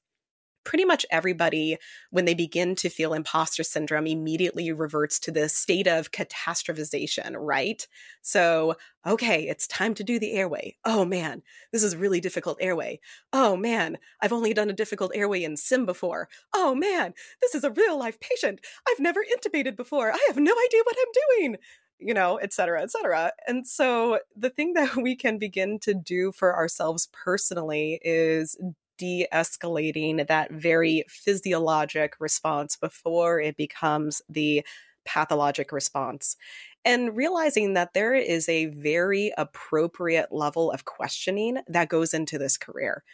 pretty 0.64 0.84
much 0.84 1.06
everybody, 1.10 1.76
when 2.10 2.24
they 2.24 2.34
begin 2.34 2.74
to 2.76 2.88
feel 2.88 3.14
imposter 3.14 3.62
syndrome, 3.62 4.06
immediately 4.06 4.72
reverts 4.72 5.18
to 5.20 5.30
this 5.30 5.54
state 5.54 5.86
of 5.86 6.12
catastrophization, 6.12 7.34
right? 7.36 7.86
So, 8.22 8.76
okay, 9.06 9.48
it's 9.48 9.66
time 9.66 9.94
to 9.94 10.04
do 10.04 10.18
the 10.18 10.32
airway. 10.32 10.76
Oh 10.84 11.04
man, 11.04 11.42
this 11.72 11.82
is 11.82 11.96
really 11.96 12.20
difficult 12.20 12.58
airway. 12.60 13.00
Oh 13.32 13.56
man, 13.56 13.98
I've 14.20 14.32
only 14.32 14.54
done 14.54 14.70
a 14.70 14.74
difficult 14.74 15.12
airway 15.14 15.42
in 15.42 15.56
sim 15.56 15.86
before. 15.86 16.28
Oh 16.54 16.74
man, 16.74 17.14
this 17.40 17.54
is 17.54 17.64
a 17.64 17.70
real 17.70 17.98
life 17.98 18.20
patient. 18.20 18.60
I've 18.88 19.00
never 19.00 19.20
intubated 19.24 19.76
before. 19.76 20.12
I 20.12 20.24
have 20.28 20.36
no 20.36 20.52
idea 20.52 20.80
what 20.84 20.96
I'm 20.98 21.40
doing 21.40 21.56
you 22.02 22.12
know, 22.12 22.36
et 22.36 22.52
cetera, 22.52 22.82
et 22.82 22.90
cetera. 22.90 23.32
And 23.46 23.66
so 23.66 24.18
the 24.36 24.50
thing 24.50 24.72
that 24.74 24.96
we 24.96 25.16
can 25.16 25.38
begin 25.38 25.78
to 25.80 25.94
do 25.94 26.32
for 26.32 26.54
ourselves 26.54 27.08
personally 27.12 28.00
is 28.02 28.56
de 28.98 29.26
escalating 29.32 30.26
that 30.26 30.50
very 30.50 31.04
physiologic 31.08 32.14
response 32.20 32.76
before 32.76 33.40
it 33.40 33.56
becomes 33.56 34.22
the 34.28 34.64
pathologic 35.04 35.72
response. 35.72 36.36
And 36.84 37.16
realizing 37.16 37.74
that 37.74 37.94
there 37.94 38.14
is 38.14 38.48
a 38.48 38.66
very 38.66 39.32
appropriate 39.38 40.32
level 40.32 40.70
of 40.70 40.84
questioning 40.84 41.58
that 41.68 41.88
goes 41.88 42.12
into 42.14 42.38
this 42.38 42.56
career. 42.56 43.04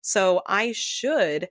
So 0.00 0.42
I 0.46 0.72
should 0.72 1.48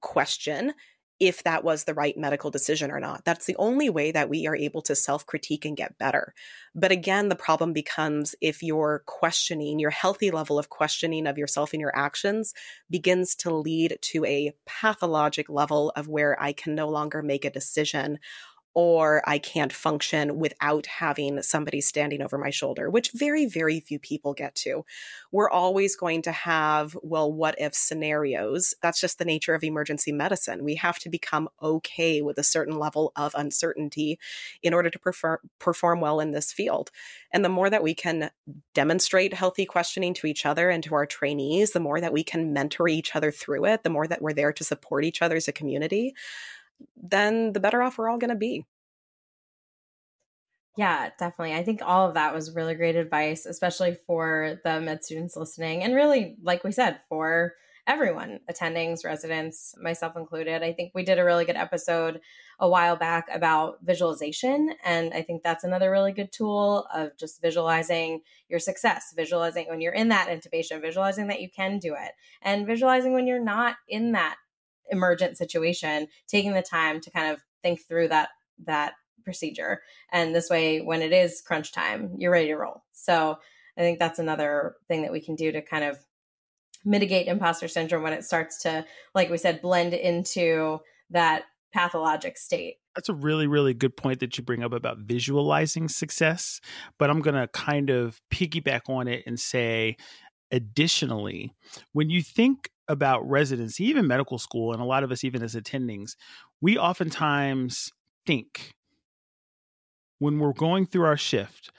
question 0.00 0.72
if 1.18 1.42
that 1.44 1.64
was 1.64 1.84
the 1.84 1.94
right 1.94 2.16
medical 2.16 2.50
decision 2.50 2.90
or 2.90 3.00
not. 3.00 3.24
That's 3.24 3.46
the 3.46 3.56
only 3.56 3.88
way 3.88 4.12
that 4.12 4.28
we 4.28 4.46
are 4.46 4.56
able 4.56 4.82
to 4.82 4.94
self 4.94 5.24
critique 5.24 5.64
and 5.64 5.76
get 5.76 5.98
better. 5.98 6.34
But 6.74 6.92
again, 6.92 7.28
the 7.28 7.36
problem 7.36 7.72
becomes 7.72 8.34
if 8.40 8.62
your 8.62 9.02
questioning, 9.06 9.78
your 9.78 9.90
healthy 9.90 10.30
level 10.30 10.58
of 10.58 10.68
questioning 10.68 11.26
of 11.26 11.38
yourself 11.38 11.72
and 11.72 11.80
your 11.80 11.96
actions 11.96 12.52
begins 12.90 13.34
to 13.36 13.54
lead 13.54 13.98
to 14.02 14.24
a 14.26 14.52
pathologic 14.66 15.48
level 15.48 15.90
of 15.96 16.08
where 16.08 16.40
I 16.40 16.52
can 16.52 16.74
no 16.74 16.88
longer 16.88 17.22
make 17.22 17.44
a 17.44 17.50
decision 17.50 18.18
or 18.76 19.22
I 19.24 19.38
can't 19.38 19.72
function 19.72 20.38
without 20.38 20.84
having 20.84 21.40
somebody 21.40 21.80
standing 21.80 22.20
over 22.20 22.36
my 22.36 22.50
shoulder, 22.50 22.90
which 22.90 23.10
very, 23.14 23.46
very 23.46 23.80
few 23.80 23.98
people 23.98 24.34
get 24.34 24.54
to. 24.56 24.84
We're 25.32 25.48
always 25.48 25.96
going 25.96 26.20
to 26.22 26.32
have, 26.32 26.94
well, 27.02 27.32
what 27.32 27.54
if 27.58 27.74
scenarios. 27.74 28.74
That's 28.82 29.00
just 29.00 29.18
the 29.18 29.24
nature 29.24 29.54
of 29.54 29.64
emergency 29.64 30.12
medicine. 30.12 30.62
We 30.62 30.74
have 30.74 30.98
to 30.98 31.08
become 31.08 31.48
okay 31.62 32.20
with 32.20 32.36
a 32.36 32.42
certain 32.42 32.78
level 32.78 33.12
of 33.16 33.34
uncertainty 33.34 34.18
in 34.62 34.74
order 34.74 34.90
to 34.90 34.98
prefer, 34.98 35.40
perform 35.58 36.02
well 36.02 36.20
in 36.20 36.32
this 36.32 36.52
field. 36.52 36.90
And 37.32 37.42
the 37.42 37.48
more 37.48 37.70
that 37.70 37.82
we 37.82 37.94
can 37.94 38.30
demonstrate 38.74 39.32
healthy 39.32 39.64
questioning 39.64 40.12
to 40.14 40.26
each 40.26 40.44
other 40.44 40.68
and 40.68 40.84
to 40.84 40.94
our 40.94 41.06
trainees, 41.06 41.70
the 41.70 41.80
more 41.80 41.98
that 41.98 42.12
we 42.12 42.22
can 42.22 42.52
mentor 42.52 42.88
each 42.88 43.16
other 43.16 43.30
through 43.30 43.64
it, 43.64 43.84
the 43.84 43.90
more 43.90 44.06
that 44.06 44.20
we're 44.20 44.34
there 44.34 44.52
to 44.52 44.64
support 44.64 45.06
each 45.06 45.22
other 45.22 45.36
as 45.36 45.48
a 45.48 45.52
community 45.52 46.14
then 46.96 47.52
the 47.52 47.60
better 47.60 47.82
off 47.82 47.98
we're 47.98 48.08
all 48.08 48.18
going 48.18 48.30
to 48.30 48.36
be. 48.36 48.64
Yeah, 50.76 51.08
definitely. 51.18 51.54
I 51.54 51.64
think 51.64 51.80
all 51.82 52.06
of 52.06 52.14
that 52.14 52.34
was 52.34 52.54
really 52.54 52.74
great 52.74 52.96
advice, 52.96 53.46
especially 53.46 53.96
for 54.06 54.60
the 54.62 54.80
med 54.80 55.02
students 55.04 55.36
listening. 55.36 55.82
And 55.82 55.94
really, 55.94 56.36
like 56.42 56.64
we 56.64 56.72
said, 56.72 57.00
for 57.08 57.54
everyone, 57.86 58.40
attendings, 58.50 59.04
residents, 59.04 59.74
myself 59.80 60.16
included. 60.16 60.62
I 60.62 60.72
think 60.72 60.90
we 60.94 61.04
did 61.04 61.18
a 61.18 61.24
really 61.24 61.44
good 61.44 61.56
episode 61.56 62.20
a 62.58 62.68
while 62.68 62.96
back 62.96 63.26
about 63.32 63.78
visualization. 63.82 64.74
And 64.84 65.14
I 65.14 65.22
think 65.22 65.42
that's 65.42 65.64
another 65.64 65.90
really 65.90 66.12
good 66.12 66.32
tool 66.32 66.86
of 66.92 67.16
just 67.16 67.40
visualizing 67.40 68.20
your 68.48 68.58
success, 68.58 69.14
visualizing 69.16 69.66
when 69.68 69.80
you're 69.80 69.92
in 69.92 70.08
that 70.08 70.28
intubation, 70.28 70.80
visualizing 70.80 71.28
that 71.28 71.40
you 71.40 71.48
can 71.48 71.78
do 71.78 71.94
it, 71.94 72.12
and 72.42 72.66
visualizing 72.66 73.12
when 73.12 73.26
you're 73.26 73.42
not 73.42 73.76
in 73.88 74.12
that 74.12 74.36
emergent 74.90 75.36
situation, 75.36 76.08
taking 76.28 76.52
the 76.52 76.62
time 76.62 77.00
to 77.00 77.10
kind 77.10 77.32
of 77.32 77.40
think 77.62 77.80
through 77.86 78.08
that 78.08 78.30
that 78.66 78.94
procedure. 79.24 79.82
And 80.12 80.34
this 80.34 80.48
way 80.48 80.80
when 80.80 81.02
it 81.02 81.12
is 81.12 81.42
crunch 81.42 81.72
time, 81.72 82.14
you're 82.16 82.32
ready 82.32 82.48
to 82.48 82.56
roll. 82.56 82.84
So 82.92 83.38
I 83.76 83.80
think 83.80 83.98
that's 83.98 84.18
another 84.18 84.76
thing 84.88 85.02
that 85.02 85.12
we 85.12 85.20
can 85.20 85.34
do 85.34 85.52
to 85.52 85.60
kind 85.60 85.84
of 85.84 85.98
mitigate 86.84 87.26
imposter 87.26 87.66
syndrome 87.66 88.04
when 88.04 88.12
it 88.12 88.24
starts 88.24 88.62
to 88.62 88.84
like 89.14 89.28
we 89.28 89.36
said 89.36 89.60
blend 89.60 89.92
into 89.92 90.78
that 91.10 91.44
pathologic 91.76 92.38
state. 92.38 92.76
That's 92.94 93.10
a 93.10 93.14
really, 93.14 93.46
really 93.46 93.74
good 93.74 93.96
point 93.96 94.20
that 94.20 94.38
you 94.38 94.44
bring 94.44 94.62
up 94.62 94.72
about 94.72 94.98
visualizing 94.98 95.88
success. 95.88 96.60
But 96.98 97.10
I'm 97.10 97.20
going 97.20 97.34
to 97.34 97.48
kind 97.48 97.90
of 97.90 98.22
piggyback 98.32 98.88
on 98.88 99.06
it 99.06 99.24
and 99.26 99.38
say, 99.38 99.96
additionally, 100.50 101.52
when 101.92 102.08
you 102.08 102.22
think 102.22 102.70
about 102.88 103.28
residency, 103.28 103.84
even 103.84 104.06
medical 104.06 104.38
school, 104.38 104.72
and 104.72 104.80
a 104.80 104.84
lot 104.84 105.02
of 105.02 105.10
us, 105.10 105.24
even 105.24 105.42
as 105.42 105.54
attendings, 105.54 106.12
we 106.60 106.78
oftentimes 106.78 107.90
think 108.26 108.74
when 110.18 110.38
we're 110.38 110.52
going 110.52 110.86
through 110.86 111.04
our 111.04 111.16
shift, 111.16 111.70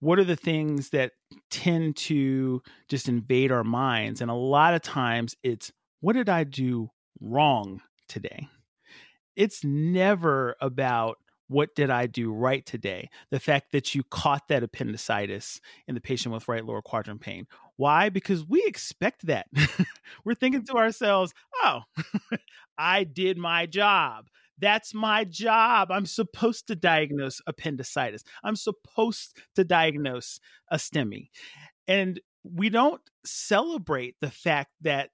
what 0.00 0.18
are 0.18 0.24
the 0.24 0.36
things 0.36 0.90
that 0.90 1.12
tend 1.50 1.96
to 1.96 2.62
just 2.88 3.08
invade 3.08 3.50
our 3.50 3.64
minds? 3.64 4.20
And 4.20 4.30
a 4.30 4.34
lot 4.34 4.74
of 4.74 4.82
times 4.82 5.34
it's, 5.42 5.72
what 6.00 6.12
did 6.14 6.28
I 6.28 6.44
do 6.44 6.90
wrong 7.20 7.80
today? 8.08 8.48
It's 9.34 9.64
never 9.64 10.56
about 10.60 11.18
what 11.48 11.74
did 11.74 11.90
I 11.90 12.06
do 12.06 12.32
right 12.32 12.64
today? 12.64 13.08
The 13.30 13.40
fact 13.40 13.72
that 13.72 13.94
you 13.94 14.02
caught 14.04 14.48
that 14.48 14.62
appendicitis 14.62 15.60
in 15.86 15.94
the 15.94 16.00
patient 16.00 16.32
with 16.32 16.46
right 16.46 16.64
lower 16.64 16.82
quadrant 16.82 17.20
pain. 17.20 17.46
Why? 17.78 18.08
Because 18.08 18.44
we 18.44 18.64
expect 18.66 19.26
that. 19.28 19.46
We're 20.24 20.34
thinking 20.34 20.66
to 20.66 20.74
ourselves, 20.74 21.32
oh, 21.62 21.82
I 22.78 23.04
did 23.04 23.38
my 23.38 23.66
job. 23.66 24.26
That's 24.58 24.92
my 24.92 25.22
job. 25.22 25.92
I'm 25.92 26.04
supposed 26.04 26.66
to 26.66 26.74
diagnose 26.74 27.40
appendicitis. 27.46 28.24
I'm 28.42 28.56
supposed 28.56 29.38
to 29.54 29.62
diagnose 29.62 30.40
a 30.68 30.76
STEMI. 30.76 31.28
And 31.86 32.20
we 32.42 32.68
don't 32.68 33.00
celebrate 33.24 34.16
the 34.20 34.30
fact 34.30 34.72
that, 34.80 35.10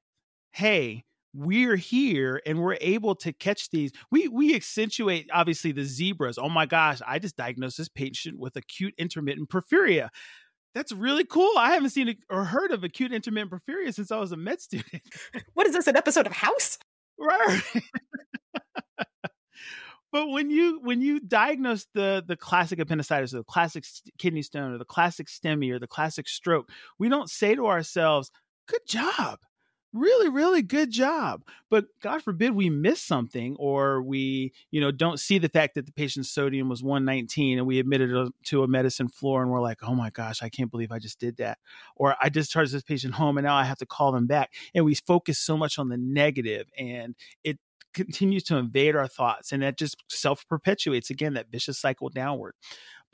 hey, 0.52 1.04
we're 1.34 1.76
here 1.76 2.40
and 2.46 2.62
we're 2.62 2.78
able 2.80 3.14
to 3.16 3.32
catch 3.34 3.68
these. 3.70 3.92
We 4.10 4.28
we 4.28 4.54
accentuate 4.54 5.28
obviously 5.32 5.72
the 5.72 5.84
zebras. 5.84 6.38
Oh 6.38 6.48
my 6.48 6.64
gosh, 6.64 7.00
I 7.06 7.18
just 7.18 7.36
diagnosed 7.36 7.76
this 7.76 7.88
patient 7.88 8.38
with 8.38 8.56
acute 8.56 8.94
intermittent 8.96 9.50
porphyria. 9.50 10.08
That's 10.74 10.92
really 10.92 11.24
cool. 11.24 11.52
I 11.56 11.72
haven't 11.72 11.90
seen 11.90 12.08
a, 12.08 12.16
or 12.28 12.44
heard 12.44 12.72
of 12.72 12.82
acute 12.82 13.12
intermittent 13.12 13.52
porphyria 13.52 13.94
since 13.94 14.10
I 14.10 14.18
was 14.18 14.32
a 14.32 14.36
med 14.36 14.60
student. 14.60 15.02
What 15.54 15.66
is 15.66 15.72
this? 15.72 15.86
An 15.86 15.96
episode 15.96 16.26
of 16.26 16.32
House? 16.32 16.78
Right. 17.18 17.62
but 20.12 20.28
when 20.28 20.50
you 20.50 20.80
when 20.82 21.00
you 21.00 21.20
diagnose 21.20 21.86
the 21.94 22.24
the 22.26 22.36
classic 22.36 22.80
appendicitis 22.80 23.34
or 23.34 23.38
the 23.38 23.44
classic 23.44 23.84
kidney 24.18 24.42
stone 24.42 24.72
or 24.72 24.78
the 24.78 24.84
classic 24.84 25.28
STEMI 25.28 25.70
or 25.70 25.78
the 25.78 25.86
classic 25.86 26.28
stroke, 26.28 26.68
we 26.98 27.08
don't 27.08 27.30
say 27.30 27.54
to 27.54 27.66
ourselves, 27.68 28.30
"Good 28.66 28.86
job." 28.86 29.38
Really 29.94 30.28
really 30.28 30.60
good 30.60 30.90
job. 30.90 31.42
But 31.70 31.86
god 32.02 32.22
forbid 32.22 32.54
we 32.54 32.68
miss 32.68 33.00
something 33.00 33.56
or 33.58 34.02
we 34.02 34.52
you 34.70 34.80
know 34.80 34.90
don't 34.90 35.18
see 35.18 35.38
the 35.38 35.48
fact 35.48 35.74
that 35.74 35.86
the 35.86 35.92
patient's 35.92 36.30
sodium 36.30 36.68
was 36.68 36.82
119 36.82 37.58
and 37.58 37.66
we 37.66 37.78
admitted 37.78 38.30
to 38.46 38.62
a 38.62 38.68
medicine 38.68 39.08
floor 39.08 39.42
and 39.42 39.50
we're 39.50 39.62
like 39.62 39.78
oh 39.82 39.94
my 39.94 40.10
gosh 40.10 40.42
i 40.42 40.48
can't 40.48 40.70
believe 40.70 40.92
i 40.92 40.98
just 40.98 41.18
did 41.18 41.36
that. 41.38 41.58
Or 41.96 42.16
i 42.20 42.28
discharged 42.28 42.72
this 42.72 42.82
patient 42.82 43.14
home 43.14 43.38
and 43.38 43.46
now 43.46 43.56
i 43.56 43.64
have 43.64 43.78
to 43.78 43.86
call 43.86 44.12
them 44.12 44.26
back. 44.26 44.52
And 44.74 44.84
we 44.84 44.94
focus 44.94 45.38
so 45.38 45.56
much 45.56 45.78
on 45.78 45.88
the 45.88 45.96
negative 45.96 46.66
and 46.76 47.14
it 47.42 47.58
continues 47.94 48.42
to 48.42 48.56
invade 48.56 48.96
our 48.96 49.06
thoughts 49.06 49.52
and 49.52 49.62
that 49.62 49.78
just 49.78 50.02
self 50.10 50.46
perpetuates 50.48 51.10
again 51.10 51.34
that 51.34 51.50
vicious 51.50 51.78
cycle 51.78 52.08
downward 52.08 52.54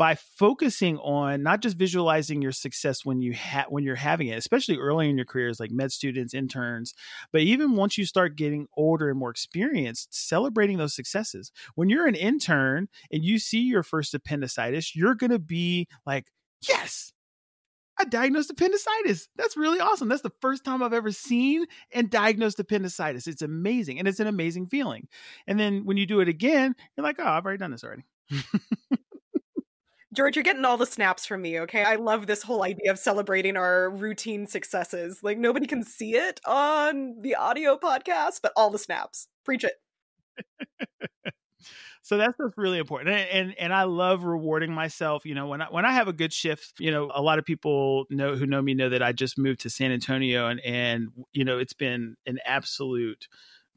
by 0.00 0.14
focusing 0.14 0.96
on 1.00 1.42
not 1.42 1.60
just 1.60 1.76
visualizing 1.76 2.40
your 2.40 2.52
success 2.52 3.04
when 3.04 3.20
you 3.20 3.34
ha- 3.34 3.66
when 3.68 3.84
you're 3.84 3.96
having 3.96 4.28
it, 4.28 4.38
especially 4.38 4.78
early 4.78 5.10
in 5.10 5.16
your 5.18 5.26
careers, 5.26 5.60
like 5.60 5.70
med 5.70 5.92
students, 5.92 6.32
interns, 6.32 6.94
but 7.32 7.42
even 7.42 7.76
once 7.76 7.98
you 7.98 8.06
start 8.06 8.34
getting 8.34 8.66
older 8.78 9.10
and 9.10 9.18
more 9.18 9.28
experienced, 9.28 10.08
celebrating 10.14 10.78
those 10.78 10.94
successes. 10.94 11.52
When 11.74 11.90
you're 11.90 12.06
an 12.06 12.14
intern 12.14 12.88
and 13.12 13.22
you 13.22 13.38
see 13.38 13.60
your 13.60 13.82
first 13.82 14.14
appendicitis, 14.14 14.96
you're 14.96 15.16
to 15.16 15.38
be 15.38 15.86
like, 16.06 16.28
yes, 16.66 17.12
I 17.98 18.04
diagnosed 18.04 18.48
appendicitis. 18.48 19.28
That's 19.36 19.58
really 19.58 19.80
awesome. 19.80 20.08
That's 20.08 20.22
the 20.22 20.32
first 20.40 20.64
time 20.64 20.82
I've 20.82 20.94
ever 20.94 21.12
seen 21.12 21.66
and 21.92 22.08
diagnosed 22.08 22.58
appendicitis. 22.58 23.26
It's 23.26 23.42
amazing. 23.42 23.98
And 23.98 24.08
it's 24.08 24.18
an 24.20 24.28
amazing 24.28 24.68
feeling. 24.68 25.08
And 25.46 25.60
then 25.60 25.84
when 25.84 25.98
you 25.98 26.06
do 26.06 26.20
it 26.20 26.28
again, 26.28 26.74
you're 26.96 27.04
like, 27.04 27.16
oh, 27.18 27.24
I've 27.24 27.44
already 27.44 27.58
done 27.58 27.72
this 27.72 27.84
already. 27.84 28.04
George, 30.12 30.34
you're 30.34 30.42
getting 30.42 30.64
all 30.64 30.76
the 30.76 30.86
snaps 30.86 31.24
from 31.24 31.42
me, 31.42 31.60
okay? 31.60 31.84
I 31.84 31.94
love 31.94 32.26
this 32.26 32.42
whole 32.42 32.64
idea 32.64 32.90
of 32.90 32.98
celebrating 32.98 33.56
our 33.56 33.90
routine 33.90 34.46
successes. 34.46 35.20
Like 35.22 35.38
nobody 35.38 35.66
can 35.66 35.84
see 35.84 36.16
it 36.16 36.40
on 36.44 37.20
the 37.20 37.36
audio 37.36 37.76
podcast, 37.76 38.40
but 38.42 38.52
all 38.56 38.70
the 38.70 38.78
snaps. 38.78 39.28
Preach 39.44 39.64
it. 39.64 39.74
so 42.02 42.16
that's 42.16 42.38
what's 42.38 42.56
really 42.56 42.78
important 42.78 43.10
and, 43.10 43.28
and, 43.30 43.54
and 43.58 43.74
i 43.74 43.82
love 43.82 44.24
rewarding 44.24 44.72
myself 44.72 45.24
you 45.26 45.34
know 45.34 45.46
when 45.46 45.60
i 45.60 45.66
when 45.66 45.84
i 45.84 45.92
have 45.92 46.08
a 46.08 46.12
good 46.12 46.32
shift 46.32 46.74
you 46.78 46.90
know 46.90 47.10
a 47.14 47.20
lot 47.20 47.38
of 47.38 47.44
people 47.44 48.06
know 48.10 48.34
who 48.34 48.46
know 48.46 48.62
me 48.62 48.72
know 48.72 48.88
that 48.88 49.02
i 49.02 49.12
just 49.12 49.36
moved 49.36 49.60
to 49.60 49.68
san 49.68 49.92
antonio 49.92 50.48
and 50.48 50.60
and 50.60 51.08
you 51.32 51.44
know 51.44 51.58
it's 51.58 51.74
been 51.74 52.16
an 52.26 52.38
absolute 52.46 53.28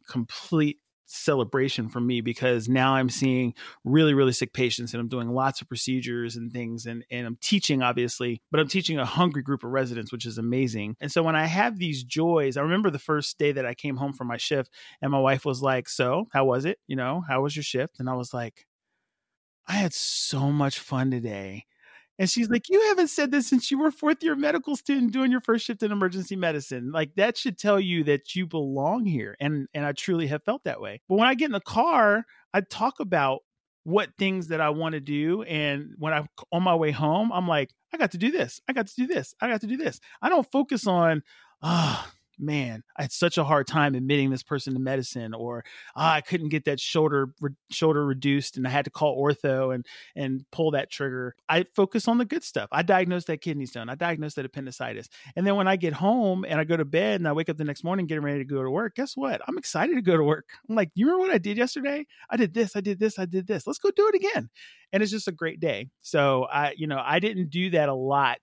complete 0.07 0.79
celebration 1.05 1.89
for 1.89 1.99
me 1.99 2.21
because 2.21 2.67
now 2.69 2.95
I'm 2.95 3.09
seeing 3.09 3.53
really, 3.83 4.13
really 4.13 4.31
sick 4.31 4.53
patients 4.53 4.93
and 4.93 5.01
I'm 5.01 5.07
doing 5.07 5.29
lots 5.29 5.61
of 5.61 5.67
procedures 5.67 6.35
and 6.35 6.51
things 6.51 6.85
and, 6.85 7.03
and 7.11 7.27
I'm 7.27 7.37
teaching 7.41 7.81
obviously, 7.81 8.41
but 8.51 8.59
I'm 8.59 8.67
teaching 8.67 8.99
a 8.99 9.05
hungry 9.05 9.41
group 9.41 9.63
of 9.63 9.71
residents, 9.71 10.11
which 10.11 10.25
is 10.25 10.37
amazing. 10.37 10.95
And 10.99 11.11
so 11.11 11.23
when 11.23 11.35
I 11.35 11.45
have 11.45 11.77
these 11.77 12.03
joys, 12.03 12.57
I 12.57 12.61
remember 12.61 12.89
the 12.89 12.99
first 12.99 13.37
day 13.37 13.51
that 13.51 13.65
I 13.65 13.73
came 13.73 13.97
home 13.97 14.13
from 14.13 14.27
my 14.27 14.37
shift 14.37 14.69
and 15.01 15.11
my 15.11 15.19
wife 15.19 15.45
was 15.45 15.61
like, 15.61 15.89
So 15.89 16.27
how 16.33 16.45
was 16.45 16.65
it? 16.65 16.79
You 16.87 16.95
know, 16.95 17.23
how 17.27 17.41
was 17.41 17.55
your 17.55 17.63
shift? 17.63 17.99
And 17.99 18.09
I 18.09 18.13
was 18.13 18.33
like, 18.33 18.65
I 19.67 19.73
had 19.73 19.93
so 19.93 20.51
much 20.51 20.79
fun 20.79 21.11
today. 21.11 21.65
And 22.19 22.30
she's 22.30 22.49
like, 22.49 22.69
You 22.69 22.80
haven't 22.89 23.08
said 23.08 23.32
this 23.32 23.47
since 23.47 23.71
you 23.71 23.80
were 23.80 23.91
fourth 23.91 24.23
year 24.23 24.36
medical 24.36 24.76
student 24.76 25.12
doing 25.12 25.32
your 25.32 25.41
first 25.41 25.65
shift 25.65 25.84
in 25.84 25.91
emergency 25.91 26.36
medicine. 26.36 26.91
Like 26.91 27.15
that 27.15 27.38
should 27.38 27.58
tell 27.58 27.80
you 27.80 28.04
that 28.06 28.36
you 28.36 28.45
belong 28.45 29.06
here. 29.06 29.36
And 29.39 29.67
and 29.73 29.86
I 29.86 29.93
truly 29.93 30.28
have 30.28 30.43
felt 30.43 30.63
that 30.65 30.82
way. 30.82 31.02
But 31.10 31.15
when 31.15 31.28
I 31.28 31.34
get 31.34 31.47
in 31.47 31.52
the 31.54 31.60
car, 31.60 32.26
I 32.54 32.62
talk 32.62 32.99
about 32.99 33.39
what 33.84 34.10
things 34.17 34.47
that 34.47 34.62
I 34.62 34.69
want 34.69 34.93
to 34.93 35.02
do. 35.02 35.43
And 35.43 35.93
when 35.97 36.13
I'm 36.13 36.28
on 36.52 36.63
my 36.63 36.76
way 36.76 36.91
home, 36.91 37.32
I'm 37.34 37.47
like, 37.47 37.71
I 37.93 37.97
got 37.97 38.12
to 38.12 38.17
do 38.17 38.32
this. 38.32 38.62
I 38.67 38.73
got 38.73 38.88
to 38.88 38.95
do 38.95 39.08
this. 39.08 39.34
I 39.41 39.49
got 39.49 39.62
to 39.62 39.67
do 39.67 39.78
this. 39.78 39.99
I 40.21 40.30
don't 40.30 40.49
focus 40.52 40.88
on, 40.88 41.21
ah, 41.62 42.06
oh, 42.08 42.12
man, 42.43 42.84
I 42.97 43.03
had 43.03 43.12
such 43.12 43.38
a 43.38 43.43
hard 43.43 43.67
time 43.67 43.95
admitting 43.95 44.29
this 44.29 44.43
person 44.43 44.73
to 44.73 44.79
medicine, 44.79 45.34
or 45.34 45.63
oh, 45.95 46.01
I 46.01 46.21
couldn't 46.21 46.49
get 46.49 46.65
that 46.65 46.79
shoulder 46.79 47.29
re- 47.41 47.51
shoulder 47.69 48.06
reduced, 48.06 48.58
and 48.58 48.67
I 48.67 48.69
had 48.69 48.86
to 48.86 48.91
call 48.91 49.21
ortho 49.21 49.73
and 49.73 49.86
and 50.15 50.45
pull 50.51 50.71
that 50.71 50.91
trigger. 50.91 51.36
I 51.49 51.65
focus 51.75 52.08
on 52.08 52.17
the 52.17 52.25
good 52.25 52.43
stuff. 52.43 52.69
I 52.71 52.84
diagnosed 52.84 53.27
that 53.27 53.41
kidney 53.41 53.65
stone. 53.65 53.89
I 53.89 53.95
diagnosed 53.95 54.36
that 54.36 54.45
appendicitis, 54.45 55.10
and 55.36 55.45
then 55.45 55.56
when 55.56 55.67
I 55.67 55.75
get 55.75 55.93
home 55.93 56.45
and 56.47 56.60
I 56.60 56.63
go 56.63 56.77
to 56.77 56.86
bed 56.86 57.21
and 57.21 57.27
I 57.27 57.34
wake 57.34 57.49
up 57.49 57.58
the 57.58 57.63
next 57.63 57.84
morning 57.84 58.08
getting 58.08 58.23
ready 58.23 58.39
to 58.39 58.45
go 58.45 58.63
to 58.63 58.69
work, 58.69 58.95
guess 58.95 59.15
what? 59.15 59.41
I'm 59.47 59.58
excited 59.58 59.95
to 59.95 60.01
go 60.01 60.17
to 60.17 60.23
work. 60.23 60.49
I'm 60.69 60.75
like, 60.75 60.89
you 60.95 61.06
remember 61.06 61.27
what 61.27 61.36
I 61.36 61.38
did 61.38 61.58
yesterday? 61.58 62.06
I 62.29 62.38
did 62.38 62.53
this. 62.53 62.75
I 62.75 62.82
did 62.82 62.99
this. 62.99 63.19
I 63.19 63.25
did 63.25 63.47
this. 63.47 63.67
Let's 63.67 63.79
go 63.79 63.91
do 63.91 64.08
it 64.08 64.15
again. 64.15 64.49
And 64.91 65.01
it's 65.01 65.12
just 65.12 65.27
a 65.27 65.32
great 65.32 65.60
day. 65.60 65.89
So 66.01 66.45
I, 66.45 66.73
you 66.77 66.88
know, 66.88 67.01
I 67.03 67.19
didn't 67.19 67.49
do 67.49 67.71
that 67.71 67.89
a 67.89 67.93
lot 67.93 68.39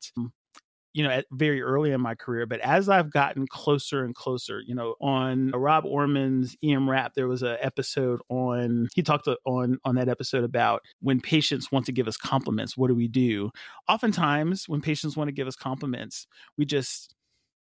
you 0.92 1.04
know, 1.04 1.10
at 1.10 1.26
very 1.30 1.62
early 1.62 1.92
in 1.92 2.00
my 2.00 2.14
career. 2.14 2.46
But 2.46 2.60
as 2.60 2.88
I've 2.88 3.12
gotten 3.12 3.46
closer 3.46 4.04
and 4.04 4.14
closer, 4.14 4.60
you 4.60 4.74
know, 4.74 4.96
on 5.00 5.54
uh, 5.54 5.58
Rob 5.58 5.84
Orman's 5.84 6.56
EM:RAP, 6.62 7.14
there 7.14 7.28
was 7.28 7.42
an 7.42 7.56
episode 7.60 8.20
on, 8.28 8.88
he 8.94 9.02
talked 9.02 9.28
on, 9.44 9.78
on 9.84 9.94
that 9.94 10.08
episode 10.08 10.44
about 10.44 10.82
when 11.00 11.20
patients 11.20 11.70
want 11.70 11.86
to 11.86 11.92
give 11.92 12.08
us 12.08 12.16
compliments, 12.16 12.76
what 12.76 12.88
do 12.88 12.94
we 12.94 13.08
do? 13.08 13.50
Oftentimes, 13.88 14.68
when 14.68 14.80
patients 14.80 15.16
want 15.16 15.28
to 15.28 15.32
give 15.32 15.46
us 15.46 15.56
compliments, 15.56 16.26
we 16.58 16.64
just 16.64 17.14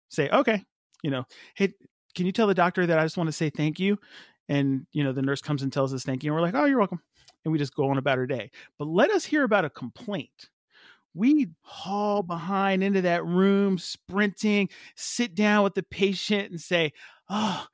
say, 0.09 0.29
okay, 0.29 0.63
you 1.03 1.11
know, 1.11 1.25
hey, 1.55 1.73
can 2.15 2.25
you 2.25 2.31
tell 2.31 2.47
the 2.47 2.53
doctor 2.53 2.85
that 2.85 2.97
I 2.97 3.03
just 3.03 3.17
want 3.17 3.27
to 3.27 3.33
say 3.33 3.49
thank 3.49 3.79
you? 3.79 3.97
And, 4.49 4.87
you 4.93 5.03
know, 5.03 5.11
the 5.11 5.21
nurse 5.21 5.41
comes 5.41 5.61
and 5.61 5.73
tells 5.73 5.93
us 5.93 6.03
thank 6.03 6.23
you. 6.23 6.31
And 6.31 6.35
we're 6.35 6.41
like, 6.41 6.55
oh, 6.55 6.65
you're 6.65 6.79
welcome. 6.79 7.01
And 7.43 7.51
we 7.51 7.57
just 7.57 7.75
go 7.75 7.89
on 7.89 7.97
about 7.97 8.17
our 8.17 8.25
day. 8.25 8.51
But 8.79 8.87
let 8.87 9.11
us 9.11 9.25
hear 9.25 9.43
about 9.43 9.65
a 9.65 9.69
complaint 9.69 10.49
we 11.17 11.47
haul 11.61 12.23
behind 12.23 12.83
into 12.83 13.01
that 13.01 13.25
room, 13.25 13.77
sprinting, 13.77 14.69
sit 14.95 15.35
down 15.35 15.63
with 15.63 15.75
the 15.75 15.83
patient 15.83 16.51
and 16.51 16.61
say, 16.61 16.93
Oh, 17.29 17.67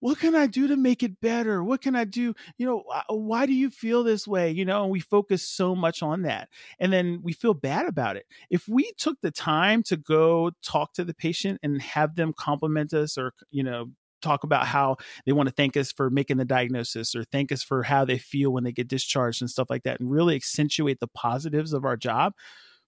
what 0.00 0.18
can 0.18 0.34
I 0.34 0.46
do 0.46 0.66
to 0.68 0.76
make 0.76 1.02
it 1.02 1.20
better? 1.20 1.62
What 1.62 1.82
can 1.82 1.94
I 1.94 2.04
do? 2.04 2.34
You 2.56 2.66
know, 2.66 2.84
why 3.08 3.46
do 3.46 3.52
you 3.52 3.70
feel 3.70 4.02
this 4.02 4.26
way? 4.26 4.50
You 4.50 4.64
know, 4.64 4.82
and 4.82 4.90
we 4.90 5.00
focus 5.00 5.42
so 5.46 5.74
much 5.74 6.02
on 6.02 6.22
that. 6.22 6.48
And 6.78 6.92
then 6.92 7.20
we 7.22 7.32
feel 7.32 7.54
bad 7.54 7.86
about 7.86 8.16
it. 8.16 8.24
If 8.48 8.66
we 8.66 8.92
took 8.96 9.20
the 9.20 9.30
time 9.30 9.82
to 9.84 9.98
go 9.98 10.52
talk 10.64 10.94
to 10.94 11.04
the 11.04 11.14
patient 11.14 11.60
and 11.62 11.82
have 11.82 12.16
them 12.16 12.32
compliment 12.32 12.94
us 12.94 13.18
or, 13.18 13.34
you 13.50 13.62
know, 13.62 13.90
talk 14.22 14.44
about 14.44 14.66
how 14.66 14.96
they 15.26 15.32
want 15.32 15.48
to 15.48 15.54
thank 15.54 15.76
us 15.76 15.92
for 15.92 16.10
making 16.10 16.36
the 16.36 16.44
diagnosis 16.44 17.14
or 17.14 17.24
thank 17.24 17.52
us 17.52 17.62
for 17.62 17.82
how 17.82 18.04
they 18.04 18.18
feel 18.18 18.50
when 18.52 18.64
they 18.64 18.72
get 18.72 18.88
discharged 18.88 19.40
and 19.40 19.50
stuff 19.50 19.70
like 19.70 19.82
that 19.82 20.00
and 20.00 20.10
really 20.10 20.36
accentuate 20.36 21.00
the 21.00 21.08
positives 21.08 21.72
of 21.72 21.84
our 21.84 21.96
job 21.96 22.34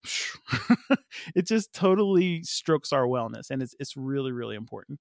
it 1.34 1.46
just 1.46 1.72
totally 1.72 2.42
strokes 2.42 2.92
our 2.92 3.06
wellness 3.06 3.50
and 3.50 3.62
it's 3.62 3.74
it's 3.78 3.96
really 3.96 4.32
really 4.32 4.56
important. 4.56 4.98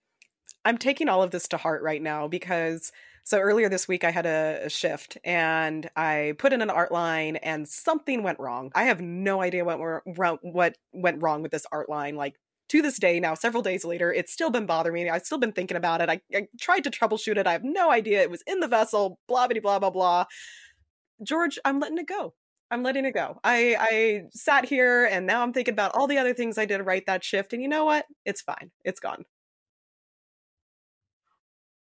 I'm 0.63 0.77
taking 0.77 1.09
all 1.09 1.23
of 1.23 1.31
this 1.31 1.47
to 1.49 1.57
heart 1.57 1.81
right 1.81 2.01
now 2.01 2.27
because 2.27 2.91
so 3.23 3.39
earlier 3.39 3.69
this 3.69 3.87
week 3.87 4.03
i 4.03 4.11
had 4.11 4.25
a, 4.25 4.61
a, 4.65 4.69
shift 4.69 5.17
and 5.23 5.89
i 5.95 6.33
put 6.37 6.53
in 6.53 6.61
an 6.61 6.69
art 6.69 6.91
line 6.91 7.35
and 7.37 7.67
something 7.67 8.23
went 8.23 8.39
wrong. 8.39 8.71
I 8.75 8.83
have 8.83 9.01
no 9.01 9.41
idea 9.41 9.65
what 9.65 9.79
what 10.43 10.77
went 10.93 11.21
wrong 11.21 11.41
with 11.41 11.51
this 11.51 11.65
art 11.71 11.89
line 11.89 12.15
like 12.15 12.35
to 12.69 12.81
this 12.81 12.99
day 12.99 13.19
now 13.19 13.33
several 13.33 13.63
days 13.63 13.83
later 13.83 14.13
it's 14.13 14.31
still 14.31 14.49
been 14.49 14.65
bothering 14.65 14.93
me. 14.93 15.09
I've 15.09 15.25
still 15.25 15.39
been 15.39 15.51
thinking 15.51 15.77
about 15.77 16.01
it. 16.01 16.09
I, 16.09 16.21
I 16.35 16.47
tried 16.59 16.83
to 16.85 16.91
troubleshoot 16.91 17.37
it. 17.37 17.47
I 17.47 17.53
have 17.53 17.63
no 17.63 17.91
idea. 17.91 18.21
It 18.21 18.31
was 18.31 18.43
in 18.47 18.59
the 18.59 18.67
vessel 18.67 19.19
blah 19.27 19.47
blah 19.47 19.59
blah 19.59 19.79
blah 19.79 19.89
blah. 19.89 20.25
George 21.23 21.59
i'm 21.65 21.79
letting 21.79 21.97
it 21.97 22.07
go 22.07 22.33
I'm 22.71 22.83
letting 22.83 23.03
it 23.03 23.13
go. 23.13 23.37
I 23.43 23.75
I 23.77 24.21
sat 24.31 24.65
here 24.65 25.05
and 25.05 25.27
now 25.27 25.43
I'm 25.43 25.51
thinking 25.51 25.73
about 25.73 25.93
all 25.93 26.07
the 26.07 26.17
other 26.17 26.33
things 26.33 26.57
I 26.57 26.65
did 26.65 26.81
right 26.81 27.05
that 27.05 27.23
shift 27.23 27.51
and 27.51 27.61
you 27.61 27.67
know 27.67 27.83
what? 27.83 28.05
It's 28.25 28.41
fine. 28.41 28.71
It's 28.85 29.01
gone. 29.01 29.25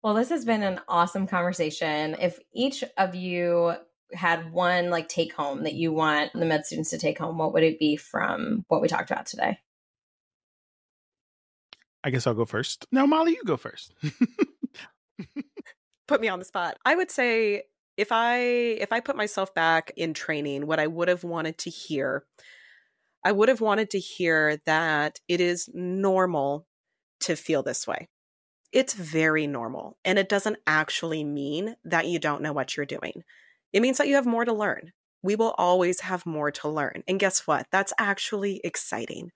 Well, 0.03 0.13
this 0.13 0.29
has 0.29 0.45
been 0.45 0.61
an 0.61 0.79
awesome 0.87 1.25
conversation. 1.25 2.15
If 2.21 2.37
each 2.53 2.83
of 2.95 3.15
you 3.15 3.73
had 4.13 4.51
one 4.51 4.91
like 4.91 5.09
take 5.09 5.33
home 5.33 5.63
that 5.63 5.73
you 5.73 5.91
want 5.91 6.31
the 6.33 6.45
med 6.45 6.67
students 6.67 6.91
to 6.91 6.99
take 6.99 7.17
home, 7.17 7.39
what 7.39 7.53
would 7.53 7.63
it 7.63 7.79
be 7.79 7.95
from 7.95 8.63
what 8.67 8.83
we 8.83 8.87
talked 8.87 9.09
about 9.09 9.25
today? 9.25 9.57
I 12.03 12.11
guess 12.11 12.27
I'll 12.27 12.35
go 12.35 12.45
first. 12.45 12.85
No, 12.91 13.07
Molly, 13.07 13.31
you 13.31 13.41
go 13.43 13.57
first. 13.57 13.91
Put 16.07 16.21
me 16.21 16.27
on 16.27 16.37
the 16.37 16.45
spot. 16.45 16.77
I 16.85 16.93
would 16.93 17.09
say 17.09 17.63
if 17.97 18.11
I 18.11 18.37
if 18.37 18.91
I 18.91 18.99
put 18.99 19.15
myself 19.15 19.53
back 19.53 19.91
in 19.95 20.13
training, 20.13 20.67
what 20.67 20.79
I 20.79 20.87
would 20.87 21.07
have 21.07 21.23
wanted 21.23 21.57
to 21.59 21.69
hear, 21.69 22.25
I 23.23 23.31
would 23.31 23.49
have 23.49 23.61
wanted 23.61 23.89
to 23.91 23.99
hear 23.99 24.61
that 24.65 25.19
it 25.27 25.41
is 25.41 25.69
normal 25.73 26.67
to 27.21 27.35
feel 27.35 27.63
this 27.63 27.87
way. 27.87 28.09
It's 28.71 28.93
very 28.93 29.47
normal. 29.47 29.97
And 30.03 30.19
it 30.19 30.29
doesn't 30.29 30.57
actually 30.67 31.23
mean 31.23 31.75
that 31.85 32.07
you 32.07 32.19
don't 32.19 32.41
know 32.41 32.53
what 32.53 32.75
you're 32.75 32.85
doing. 32.85 33.23
It 33.71 33.81
means 33.81 33.97
that 33.97 34.07
you 34.07 34.15
have 34.15 34.25
more 34.25 34.45
to 34.45 34.53
learn. 34.53 34.91
We 35.23 35.35
will 35.35 35.55
always 35.57 36.01
have 36.01 36.25
more 36.25 36.51
to 36.51 36.69
learn. 36.69 37.03
And 37.07 37.19
guess 37.19 37.47
what? 37.47 37.67
That's 37.71 37.93
actually 37.97 38.61
exciting. 38.63 39.31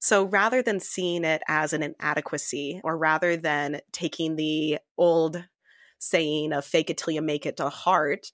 So 0.00 0.24
rather 0.24 0.62
than 0.62 0.80
seeing 0.80 1.24
it 1.24 1.42
as 1.46 1.72
an 1.72 1.82
inadequacy, 1.82 2.80
or 2.82 2.96
rather 2.96 3.36
than 3.36 3.80
taking 3.92 4.36
the 4.36 4.78
old 4.96 5.44
saying 6.00 6.52
of 6.52 6.64
fake 6.64 6.90
it 6.90 6.98
till 6.98 7.12
you 7.12 7.22
make 7.22 7.46
it 7.46 7.56
to 7.58 7.68
heart. 7.68 8.32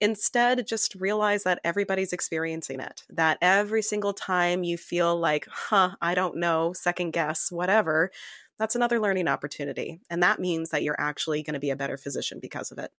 Instead, 0.00 0.66
just 0.66 0.94
realize 0.96 1.44
that 1.44 1.60
everybody's 1.64 2.12
experiencing 2.12 2.80
it. 2.80 3.04
That 3.08 3.38
every 3.40 3.80
single 3.80 4.12
time 4.12 4.64
you 4.64 4.76
feel 4.76 5.16
like, 5.16 5.46
huh, 5.48 5.92
I 6.02 6.14
don't 6.14 6.36
know, 6.36 6.74
second 6.74 7.12
guess, 7.12 7.50
whatever, 7.50 8.10
that's 8.58 8.74
another 8.74 9.00
learning 9.00 9.28
opportunity. 9.28 10.00
And 10.10 10.22
that 10.22 10.40
means 10.40 10.70
that 10.70 10.82
you're 10.82 11.00
actually 11.00 11.42
going 11.42 11.54
to 11.54 11.60
be 11.60 11.70
a 11.70 11.76
better 11.76 11.96
physician 11.96 12.38
because 12.42 12.70
of 12.70 12.78
it. 12.78 12.90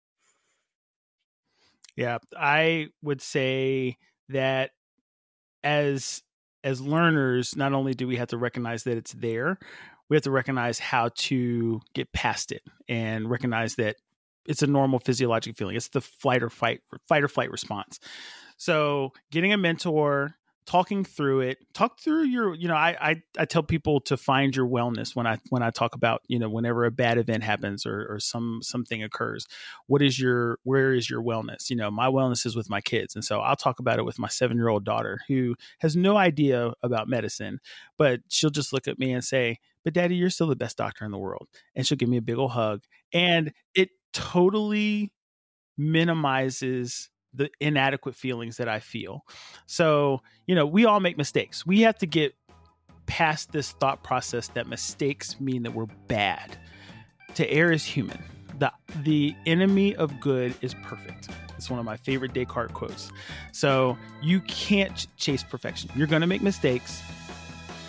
Yeah, 1.95 2.17
I 2.38 2.88
would 3.01 3.21
say 3.21 3.97
that 4.30 4.71
as 5.63 6.23
as 6.63 6.82
learners, 6.82 7.56
not 7.56 7.73
only 7.73 7.93
do 7.93 8.08
we 8.08 8.15
have 8.15 8.30
to 8.30 8.38
recognize 8.38 8.84
that 8.86 8.97
it's 8.97 9.13
there, 9.13 9.60
we 10.10 10.15
have 10.15 10.23
to 10.23 10.32
recognize 10.32 10.80
how 10.80 11.10
to 11.15 11.80
get 11.93 12.12
past 12.12 12.51
it 12.51 12.63
and 12.89 13.30
recognize 13.30 13.75
that 13.75 13.97
it's 14.47 14.62
a 14.62 14.67
normal 14.67 14.99
physiologic 14.99 15.58
feeling. 15.58 15.75
It's 15.75 15.89
the 15.89 16.01
flight 16.01 16.43
or 16.43 16.49
fight, 16.49 16.81
fight 17.08 17.23
or 17.23 17.27
flight 17.27 17.51
response. 17.51 17.99
So, 18.58 19.13
getting 19.31 19.53
a 19.53 19.58
mentor, 19.58 20.36
talking 20.65 21.03
through 21.03 21.41
it 21.41 21.60
talk 21.73 21.99
through 21.99 22.23
your 22.23 22.55
you 22.55 22.67
know 22.67 22.75
I, 22.75 22.97
I 22.99 23.21
i 23.38 23.45
tell 23.45 23.62
people 23.62 23.99
to 24.01 24.17
find 24.17 24.55
your 24.55 24.67
wellness 24.67 25.15
when 25.15 25.27
i 25.27 25.38
when 25.49 25.62
i 25.62 25.69
talk 25.69 25.93
about 25.93 26.21
you 26.27 26.39
know 26.39 26.49
whenever 26.49 26.86
a 26.86 26.91
bad 26.91 27.17
event 27.17 27.43
happens 27.43 27.86
or 27.86 28.08
or 28.10 28.19
some 28.19 28.60
something 28.63 29.03
occurs 29.03 29.45
what 29.88 30.01
is 30.01 30.19
your 30.19 30.58
where 30.63 30.93
is 30.93 31.10
your 31.10 31.21
wellness 31.21 31.69
you 31.69 31.75
know 31.75 31.91
my 31.91 32.08
wellness 32.08 32.45
is 32.45 32.55
with 32.55 32.69
my 32.69 32.81
kids 32.81 33.13
and 33.13 33.23
so 33.23 33.41
i'll 33.41 33.55
talk 33.55 33.79
about 33.79 33.99
it 33.99 34.05
with 34.05 34.17
my 34.17 34.27
seven 34.27 34.58
year 34.58 34.69
old 34.69 34.84
daughter 34.84 35.19
who 35.27 35.55
has 35.79 35.95
no 35.95 36.17
idea 36.17 36.73
about 36.81 37.08
medicine 37.08 37.60
but 37.97 38.21
she'll 38.29 38.49
just 38.49 38.73
look 38.73 38.88
at 38.88 38.97
me 38.97 39.13
and 39.13 39.23
say 39.23 39.60
but 39.84 39.93
daddy 39.93 40.15
you're 40.15 40.31
still 40.31 40.47
the 40.47 40.55
best 40.55 40.77
doctor 40.77 41.05
in 41.05 41.12
the 41.12 41.17
world 41.17 41.47
and 41.75 41.86
she'll 41.86 41.97
give 41.97 42.10
me 42.10 42.17
a 42.17 42.23
big 42.23 42.38
old 42.38 42.51
hug 42.51 42.81
and 43.13 43.53
it 43.75 43.89
totally 44.15 45.12
minimizes 45.78 47.10
the 47.34 47.49
inadequate 47.60 48.15
feelings 48.15 48.58
that 48.58 48.69
I 48.69 48.80
feel. 48.80 49.25
So, 49.65 50.21
you 50.47 50.56
know, 50.56 50.65
we 50.65 50.86
all 50.86 51.01
make 51.01 51.17
mistakes. 51.17 51.65
We 51.65 51.82
have 51.82 51.97
to 51.97 52.08
get 52.08 52.34
past 53.08 53.51
this 53.51 53.73
thought 53.73 54.04
process 54.04 54.47
that 54.49 54.67
mistakes 54.67 55.39
mean 55.39 55.63
that 55.63 55.71
we're 55.71 55.88
bad. 56.08 56.58
To 57.36 57.49
err 57.51 57.71
is 57.71 57.84
human. 57.84 58.23
The 58.58 58.71
the 59.04 59.36
enemy 59.45 59.93
of 59.97 60.17
good 60.21 60.56
is 60.62 60.73
perfect. 60.75 61.28
It's 61.58 61.69
one 61.69 61.78
of 61.78 61.86
my 61.86 61.97
favorite 61.97 62.34
Descartes 62.34 62.71
quotes. 62.73 63.12
So, 63.51 63.97
you 64.21 64.39
can't 64.41 65.08
chase 65.17 65.43
perfection. 65.43 65.89
You're 65.93 66.08
going 66.08 66.21
to 66.21 66.28
make 66.28 66.41
mistakes. 66.41 67.01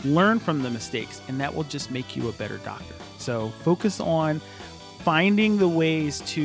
Learn 0.04 0.40
from 0.40 0.62
the 0.62 0.70
mistakes 0.70 1.20
and 1.28 1.40
that 1.40 1.54
will 1.54 1.64
just 1.64 1.90
make 1.90 2.16
you 2.16 2.28
a 2.28 2.32
better 2.32 2.58
doctor. 2.58 2.94
So, 3.18 3.50
focus 3.62 4.00
on 4.00 4.40
finding 5.06 5.56
the 5.56 5.68
ways 5.68 6.18
to 6.22 6.42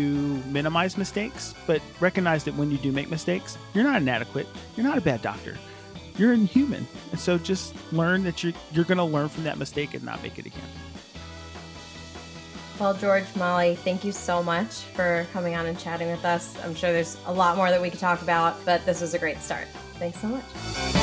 minimize 0.51 0.95
mistakes, 0.95 1.55
but 1.65 1.81
recognize 1.99 2.43
that 2.43 2.53
when 2.53 2.69
you 2.69 2.77
do 2.77 2.91
make 2.91 3.09
mistakes, 3.09 3.57
you're 3.73 3.83
not 3.83 3.99
inadequate. 3.99 4.45
You're 4.77 4.85
not 4.85 4.99
a 4.99 5.01
bad 5.01 5.23
doctor. 5.23 5.57
You're 6.15 6.33
inhuman. 6.33 6.85
And 7.09 7.19
so 7.19 7.39
just 7.39 7.73
learn 7.91 8.23
that 8.23 8.43
you're, 8.43 8.53
you're 8.71 8.85
going 8.85 8.99
to 8.99 9.03
learn 9.03 9.29
from 9.29 9.45
that 9.45 9.57
mistake 9.57 9.95
and 9.95 10.03
not 10.03 10.21
make 10.21 10.37
it 10.37 10.45
again. 10.45 10.61
Well, 12.79 12.93
George, 12.93 13.25
Molly, 13.35 13.77
thank 13.77 14.03
you 14.03 14.11
so 14.11 14.43
much 14.43 14.67
for 14.67 15.25
coming 15.33 15.55
on 15.55 15.65
and 15.65 15.79
chatting 15.79 16.11
with 16.11 16.23
us. 16.23 16.55
I'm 16.63 16.75
sure 16.75 16.93
there's 16.93 17.17
a 17.25 17.33
lot 17.33 17.57
more 17.57 17.71
that 17.71 17.81
we 17.81 17.89
could 17.89 17.99
talk 17.99 18.21
about, 18.21 18.63
but 18.63 18.85
this 18.85 19.01
was 19.01 19.15
a 19.15 19.19
great 19.19 19.41
start. 19.41 19.65
Thanks 19.95 20.19
so 20.19 20.27
much. 20.27 21.00